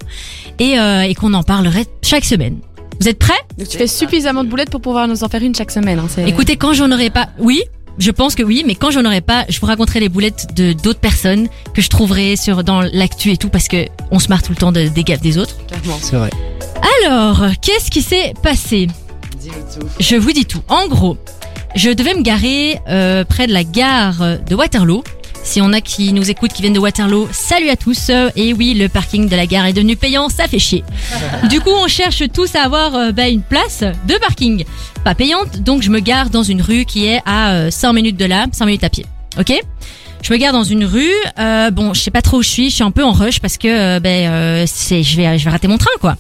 [0.58, 2.58] et, euh, et qu'on en parlerait chaque semaine.
[3.00, 3.32] Vous êtes prêts?
[3.58, 5.98] Donc tu fais suffisamment de boulettes pour pouvoir nous en faire une chaque semaine.
[5.98, 7.62] Hein, c'est- Écoutez, quand j'en aurai pas, oui,
[7.98, 10.72] je pense que oui, mais quand j'en aurai pas, je vous raconterai les boulettes de
[10.72, 14.42] d'autres personnes que je trouverai sur dans l'actu et tout parce que on se marre
[14.42, 15.56] tout le temps de, des gaffes des autres.
[15.66, 15.98] Clairement.
[16.00, 16.30] C'est vrai.
[17.04, 18.88] Alors, qu'est-ce qui s'est passé?
[19.40, 19.86] Dis-nous tout.
[20.00, 20.60] Je vous dis tout.
[20.68, 21.16] En gros,
[21.74, 25.02] je devais me garer euh, près de la gare de Waterloo.
[25.42, 28.10] Si on a qui nous écoutent, qui viennent de Waterloo, salut à tous.
[28.34, 30.82] Et oui, le parking de la gare est devenu payant, ça fait chier.
[31.50, 34.64] Du coup, on cherche tous à avoir euh, bah, une place de parking.
[35.04, 38.16] Pas payante, donc je me gare dans une rue qui est à euh, 5 minutes
[38.16, 39.04] de là, 5 minutes à pied.
[39.38, 39.52] Ok?
[40.24, 41.12] Je me gare dans une rue.
[41.38, 42.70] Euh, bon, je sais pas trop où je suis.
[42.70, 45.44] Je suis un peu en rush parce que euh, ben euh, c'est je vais je
[45.44, 46.16] vais rater mon train quoi.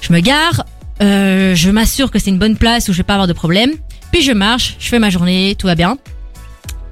[0.00, 0.64] Je me gare.
[1.00, 3.72] Euh, je m'assure que c'est une bonne place où je vais pas avoir de problème.
[4.12, 5.98] Puis je marche, je fais ma journée, tout va bien.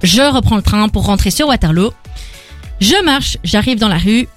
[0.02, 1.92] Je reprends le train pour rentrer sur Waterloo.
[2.80, 4.28] Je marche, j'arrive dans la rue.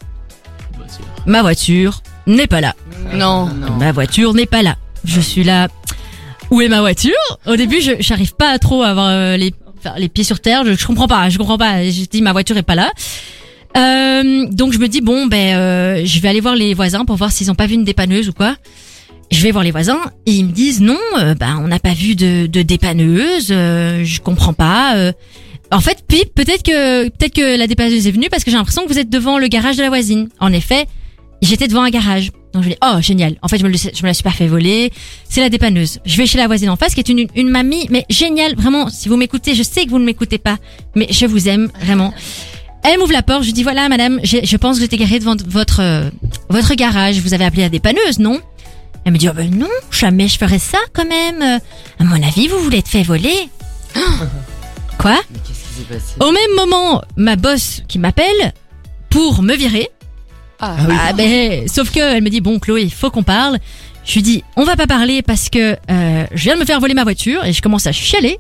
[1.26, 2.76] Ma voiture n'est pas là.
[3.14, 3.50] Non.
[3.78, 4.78] Ma voiture n'est pas là.
[5.04, 5.68] Je suis là.
[6.50, 7.14] Où est ma voiture?
[7.46, 10.64] Au début, je j'arrive pas trop à avoir euh, les enfin, les pieds sur terre.
[10.66, 11.30] Je, je comprends pas.
[11.30, 11.84] Je comprends pas.
[11.84, 12.90] J'ai dit ma voiture est pas là.
[13.78, 17.18] Euh, donc je me dis bon ben euh, je vais aller voir les voisins pour
[17.18, 18.56] voir s'ils ont pas vu une dépanneuse ou quoi.
[19.32, 21.94] Je vais voir les voisins et ils me disent non, euh, ben on n'a pas
[21.94, 23.50] vu de, de dépanneuse.
[23.52, 24.96] euh, je comprends pas.
[24.98, 25.12] euh.
[25.72, 28.84] En fait, puis peut-être que peut-être que la dépanneuse est venue parce que j'ai l'impression
[28.84, 30.30] que vous êtes devant le garage de la voisine.
[30.40, 30.88] En effet,
[31.44, 32.32] j'étais devant un garage.
[32.54, 33.36] Donc je dis oh génial.
[33.44, 33.70] En fait je me,
[34.08, 34.92] la suis pas fait voler.
[35.30, 36.00] C'est la dépanneuse.
[36.06, 38.90] Je vais chez la voisine en face qui est une, une mamie mais géniale vraiment.
[38.90, 40.58] Si vous m'écoutez, je sais que vous ne m'écoutez pas,
[40.96, 42.12] mais je vous aime vraiment.
[42.84, 43.44] Elle m'ouvre la porte.
[43.44, 46.10] Je dis voilà madame, je pense que j'étais garée devant votre euh,
[46.50, 47.20] votre garage.
[47.20, 48.40] Vous avez appelé la dépanneuse non?
[49.06, 51.42] Elle me dit oh ben non jamais je ferais ça quand même.
[51.42, 51.60] Euh,
[52.00, 53.50] À mon avis vous voulez être fait voler.
[54.98, 55.18] Quoi?
[55.32, 56.16] Mais qu'est-ce qui s'est passé?
[56.20, 58.54] Au même moment ma boss qui m'appelle
[59.10, 59.90] pour me virer.
[60.60, 60.76] Ah,
[61.08, 63.58] Ah ben, sauf que elle me dit bon Chloé, il faut qu'on parle.
[64.06, 66.80] Je lui dis on va pas parler parce que euh, je viens de me faire
[66.80, 68.40] voler ma voiture et je commence à chialer.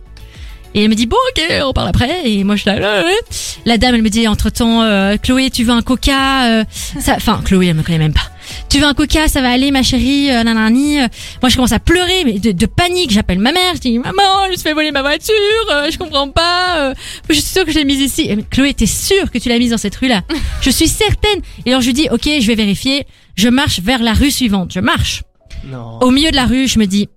[0.76, 2.76] Et elle me dit bon ok on parle après et moi je suis là.
[2.78, 3.20] ouais, ouais.
[3.66, 4.84] La dame elle me dit entre temps
[5.24, 6.64] Chloé tu veux un coca euh,
[7.00, 8.30] ça enfin Chloé elle me connaît même pas.
[8.70, 11.00] Tu veux un coca ça va aller ma chérie euh, nanani.
[11.02, 11.08] euh.
[11.42, 14.46] Moi je commence à pleurer mais de, de panique j'appelle ma mère je dis maman
[14.46, 15.34] je me suis fait voler ma voiture
[15.72, 16.94] euh, je comprends pas euh,
[17.30, 18.22] je suis sûre que je l'ai mise ici.
[18.30, 20.22] Et, Chloé t'es sûre que tu l'as mise dans cette rue là
[20.62, 21.42] Je suis certaine.
[21.66, 23.06] Et alors je lui dis ok je vais vérifier.
[23.36, 24.72] Je marche vers la rue suivante.
[24.74, 25.24] Je marche.
[25.66, 26.00] Non.
[26.02, 27.08] Au milieu de la rue, je me dis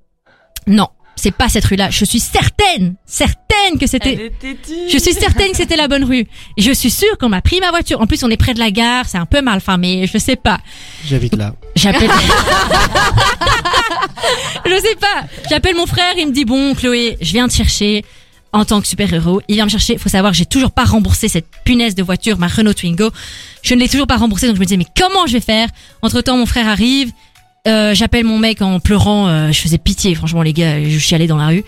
[0.67, 0.87] non,
[1.17, 1.91] c'est pas cette rue-là.
[1.91, 4.33] Je suis certaine, certaine que c'était.
[4.91, 6.27] Je suis certaine que c'était la bonne rue.
[6.57, 8.01] Et je suis sûre qu'on m'a pris ma voiture.
[8.01, 10.37] En plus, on est près de la gare, c'est un peu mal famé, je sais
[10.37, 10.61] pas.
[11.07, 11.55] J'habite là.
[11.77, 12.11] J'appelle.
[14.67, 15.25] je sais pas.
[15.49, 18.05] J'appelle mon frère, il me dit bon, Chloé, je viens te chercher
[18.53, 19.41] en tant que super-héros.
[19.49, 19.99] Il vient me chercher.
[19.99, 23.11] Faut savoir, j'ai toujours pas remboursé cette punaise de voiture, ma Renault Twingo.
[23.63, 25.69] Je ne l'ai toujours pas remboursée, donc je me disais mais comment je vais faire?
[26.03, 27.13] Entre temps, mon frère arrive.
[27.69, 29.29] Euh, J'appelle mon mec en pleurant.
[29.29, 30.83] euh, je faisais pitié, franchement, les gars.
[30.83, 31.65] Je chialais dans la rue.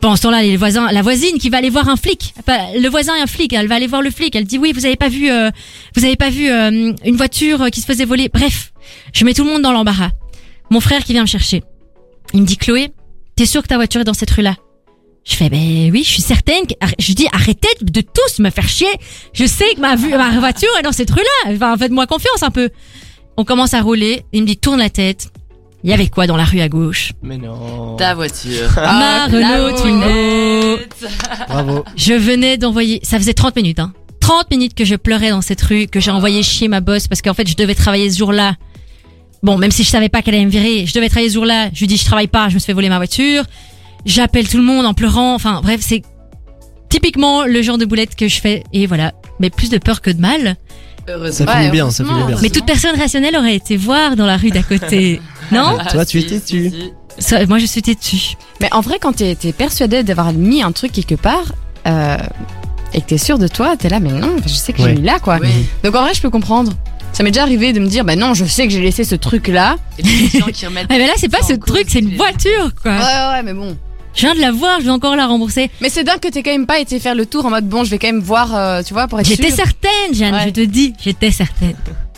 [0.00, 2.34] Pendant ce temps-là, les voisins, la voisine qui va aller voir un flic.
[2.46, 3.52] Le voisin est un flic.
[3.52, 4.36] Elle va aller voir le flic.
[4.36, 5.50] Elle dit oui, vous avez pas vu, euh,
[5.96, 8.28] vous avez pas vu euh, une voiture euh, qui se faisait voler.
[8.32, 8.72] Bref,
[9.12, 10.10] je mets tout le monde dans l'embarras.
[10.70, 11.62] Mon frère qui vient me chercher.
[12.32, 12.90] Il me dit Chloé,
[13.34, 14.56] t'es sûre que ta voiture est dans cette rue-là?
[15.24, 16.66] Je fais ben oui, je suis certaine.
[16.66, 18.88] que- Je dis arrêtez de tous me faire chier.
[19.32, 21.54] Je sais que ma, ma voiture est dans cette rue-là.
[21.54, 22.68] Enfin, faites-moi confiance un peu.
[23.36, 24.24] On commence à rouler.
[24.32, 25.30] Il me dit tourne la tête.
[25.82, 27.12] Il y avait quoi dans la rue à gauche?
[27.22, 27.96] Mais non.
[27.96, 28.70] Ta voiture.
[28.76, 30.78] Ma Renault Twingo.
[31.46, 31.84] Bravo.
[31.94, 33.92] Je venais d'envoyer, ça faisait 30 minutes, hein.
[34.20, 37.20] 30 minutes que je pleurais dans cette rue, que j'ai envoyé chier ma boss parce
[37.20, 38.54] qu'en fait je devais travailler ce jour-là.
[39.42, 41.68] Bon, même si je savais pas qu'elle allait me virer, je devais travailler ce jour-là.
[41.74, 43.44] Je lui dis je travaille pas, je me suis fait voler ma voiture.
[44.06, 45.34] J'appelle tout le monde en pleurant.
[45.34, 46.00] Enfin bref, c'est
[46.88, 49.12] typiquement le genre de boulette que je fais et voilà.
[49.40, 50.56] Mais plus de peur que de mal.
[51.08, 51.46] Heureusement.
[51.46, 52.36] Ça Ouais, finit bien, ça finit bien.
[52.42, 55.20] Mais toute personne rationnelle aurait été voir dans la rue d'à côté.
[55.52, 56.72] non Toi, tu si, étais tu.
[57.18, 58.36] Ça, Moi je suis têtue.
[58.60, 61.52] Mais en vrai, quand t'es t'es persuadé d'avoir mis un truc quelque part
[61.86, 62.16] euh,
[62.92, 64.90] et que t'es sûr de toi, t'es là, mais non, je sais que Ouais.
[64.90, 65.38] j'ai mis là, quoi.
[65.40, 65.48] Oui.
[65.84, 66.72] Donc en vrai, je peux comprendre.
[67.12, 69.14] Ça m'est déjà arrivé de me dire, bah non, je sais que j'ai laissé ce
[69.14, 69.76] truc là.
[69.98, 70.02] Et
[70.40, 70.86] gens qui remettent.
[70.90, 72.90] Ah mais là c'est pas ce truc, c'est une voiture quoi.
[72.92, 72.98] Ouais,
[73.36, 73.76] ouais, mais bon.
[74.14, 75.70] Je viens de la voir, je vais encore la rembourser.
[75.80, 77.82] Mais c'est dingue que t'aies quand même pas été faire le tour en mode, bon,
[77.84, 80.44] je vais quand même voir, euh, tu vois, pour être J'étais certaine, Jeanne, Ouais.
[80.46, 81.74] je te dis, j'étais certaine.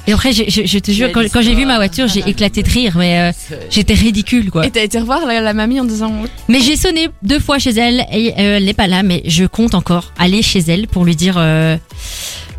[0.09, 2.63] Et après, j'ai- je, je te jure, quand, quand j'ai vu ma voiture, j'ai éclaté
[2.63, 4.65] de rire, mais euh, j'étais ridicule, quoi.
[4.65, 6.13] Et t'as été revoir la, la mamie en disant
[6.49, 9.47] Mais j'ai sonné deux fois chez elle et euh, elle n'est pas là, mais je
[9.47, 11.35] compte encore aller chez elle pour lui dire.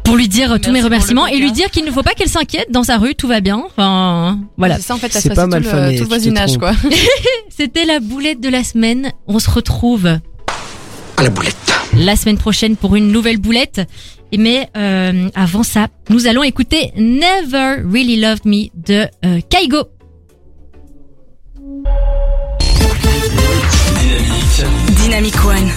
[0.08, 2.14] Euh, pour lui dire tous Merci mes remerciements et lui dire qu'il ne faut pas
[2.14, 3.62] qu'elle s'inquiète dans sa rue, tout va bien.
[3.66, 4.76] Enfin, voilà.
[4.78, 6.72] C'est ça en fait, ça C'est se pas passe mal tout, le, tout voisinage quoi.
[7.50, 9.12] C'était la boulette de la semaine.
[9.28, 11.56] On se retrouve À la boulette.
[11.96, 13.82] la semaine prochaine pour une nouvelle boulette.
[14.32, 19.84] Et Mais euh, avant ça, nous allons écouter Never Really Loved Me de euh, Kaigo.
[24.02, 24.64] Dynamique.
[24.98, 25.70] Dynamic One,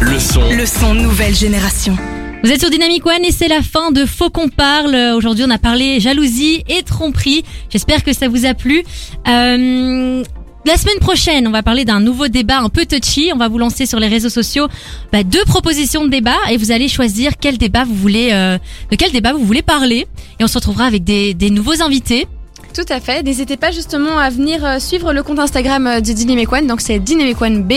[0.00, 0.50] Le son.
[0.50, 1.96] le son nouvelle génération.
[2.44, 4.94] Vous êtes sur Dynamic One et c'est la fin de Faut qu'on parle.
[5.16, 7.42] Aujourd'hui, on a parlé jalousie et tromperie.
[7.70, 8.84] J'espère que ça vous a plu.
[9.26, 10.22] Euh,
[10.66, 13.30] la semaine prochaine, on va parler d'un nouveau débat un peu touchy.
[13.32, 14.68] On va vous lancer sur les réseaux sociaux
[15.10, 18.58] bah, deux propositions de débat et vous allez choisir quel débat vous voulez, euh,
[18.90, 20.06] de quel débat vous voulez parler.
[20.38, 22.26] Et on se retrouvera avec des nouveaux invités.
[22.74, 23.22] Tout à fait.
[23.22, 26.66] N'hésitez pas justement à venir euh, suivre le compte Instagram euh, de Dynamic One.
[26.66, 27.74] Donc c'est Dynamic One BE.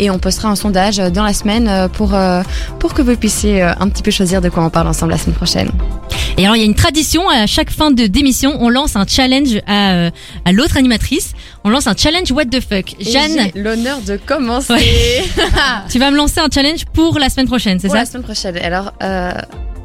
[0.00, 2.16] Et on postera un sondage euh, dans la semaine pour,
[2.80, 5.36] pour que vous puissiez un petit peu choisir de quoi on parle ensemble la semaine
[5.36, 5.70] prochaine.
[6.36, 9.06] Et alors, il y a une tradition à chaque fin de d'émission, on lance un
[9.06, 10.10] challenge à,
[10.44, 11.32] à l'autre animatrice.
[11.64, 12.94] On lance un challenge What the fuck.
[13.00, 14.72] Jeanne, J'ai l'honneur de commencer.
[14.72, 15.24] Ouais.
[15.90, 18.56] tu vas me lancer un challenge pour la semaine prochaine, c'est ça la semaine prochaine.
[18.58, 19.32] Alors, euh,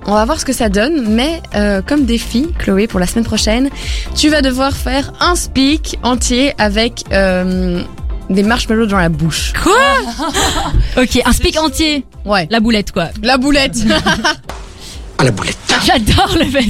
[0.06, 3.24] on va voir ce que ça donne, mais euh, comme défi, Chloé, pour la semaine
[3.24, 3.70] prochaine,
[4.16, 7.82] tu vas devoir faire un speak entier avec euh,
[8.30, 9.54] des marshmallows dans la bouche.
[9.62, 9.74] Quoi?
[11.02, 12.06] Ok, un speak entier?
[12.26, 12.48] Ouais.
[12.52, 13.10] La boulette, quoi.
[13.22, 13.78] La boulette.
[15.20, 15.58] À la boulette.
[15.86, 16.66] J'adore le fait.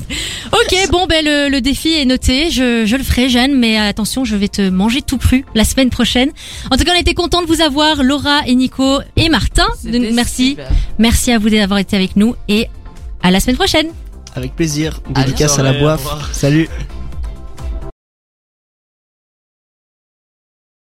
[0.52, 2.52] Ok, bon, ben le, le défi est noté.
[2.52, 5.90] Je, je le ferai, Jeanne, mais attention, je vais te manger tout cru la semaine
[5.90, 6.30] prochaine.
[6.70, 9.66] En tout cas, on était content de vous avoir, Laura et Nico et Martin.
[9.86, 10.68] Merci, super.
[11.00, 12.68] merci à vous d'avoir été avec nous et
[13.24, 13.88] à la semaine prochaine.
[14.36, 15.00] Avec plaisir.
[15.16, 16.02] À Dédicace à la boîte.
[16.34, 16.68] Salut.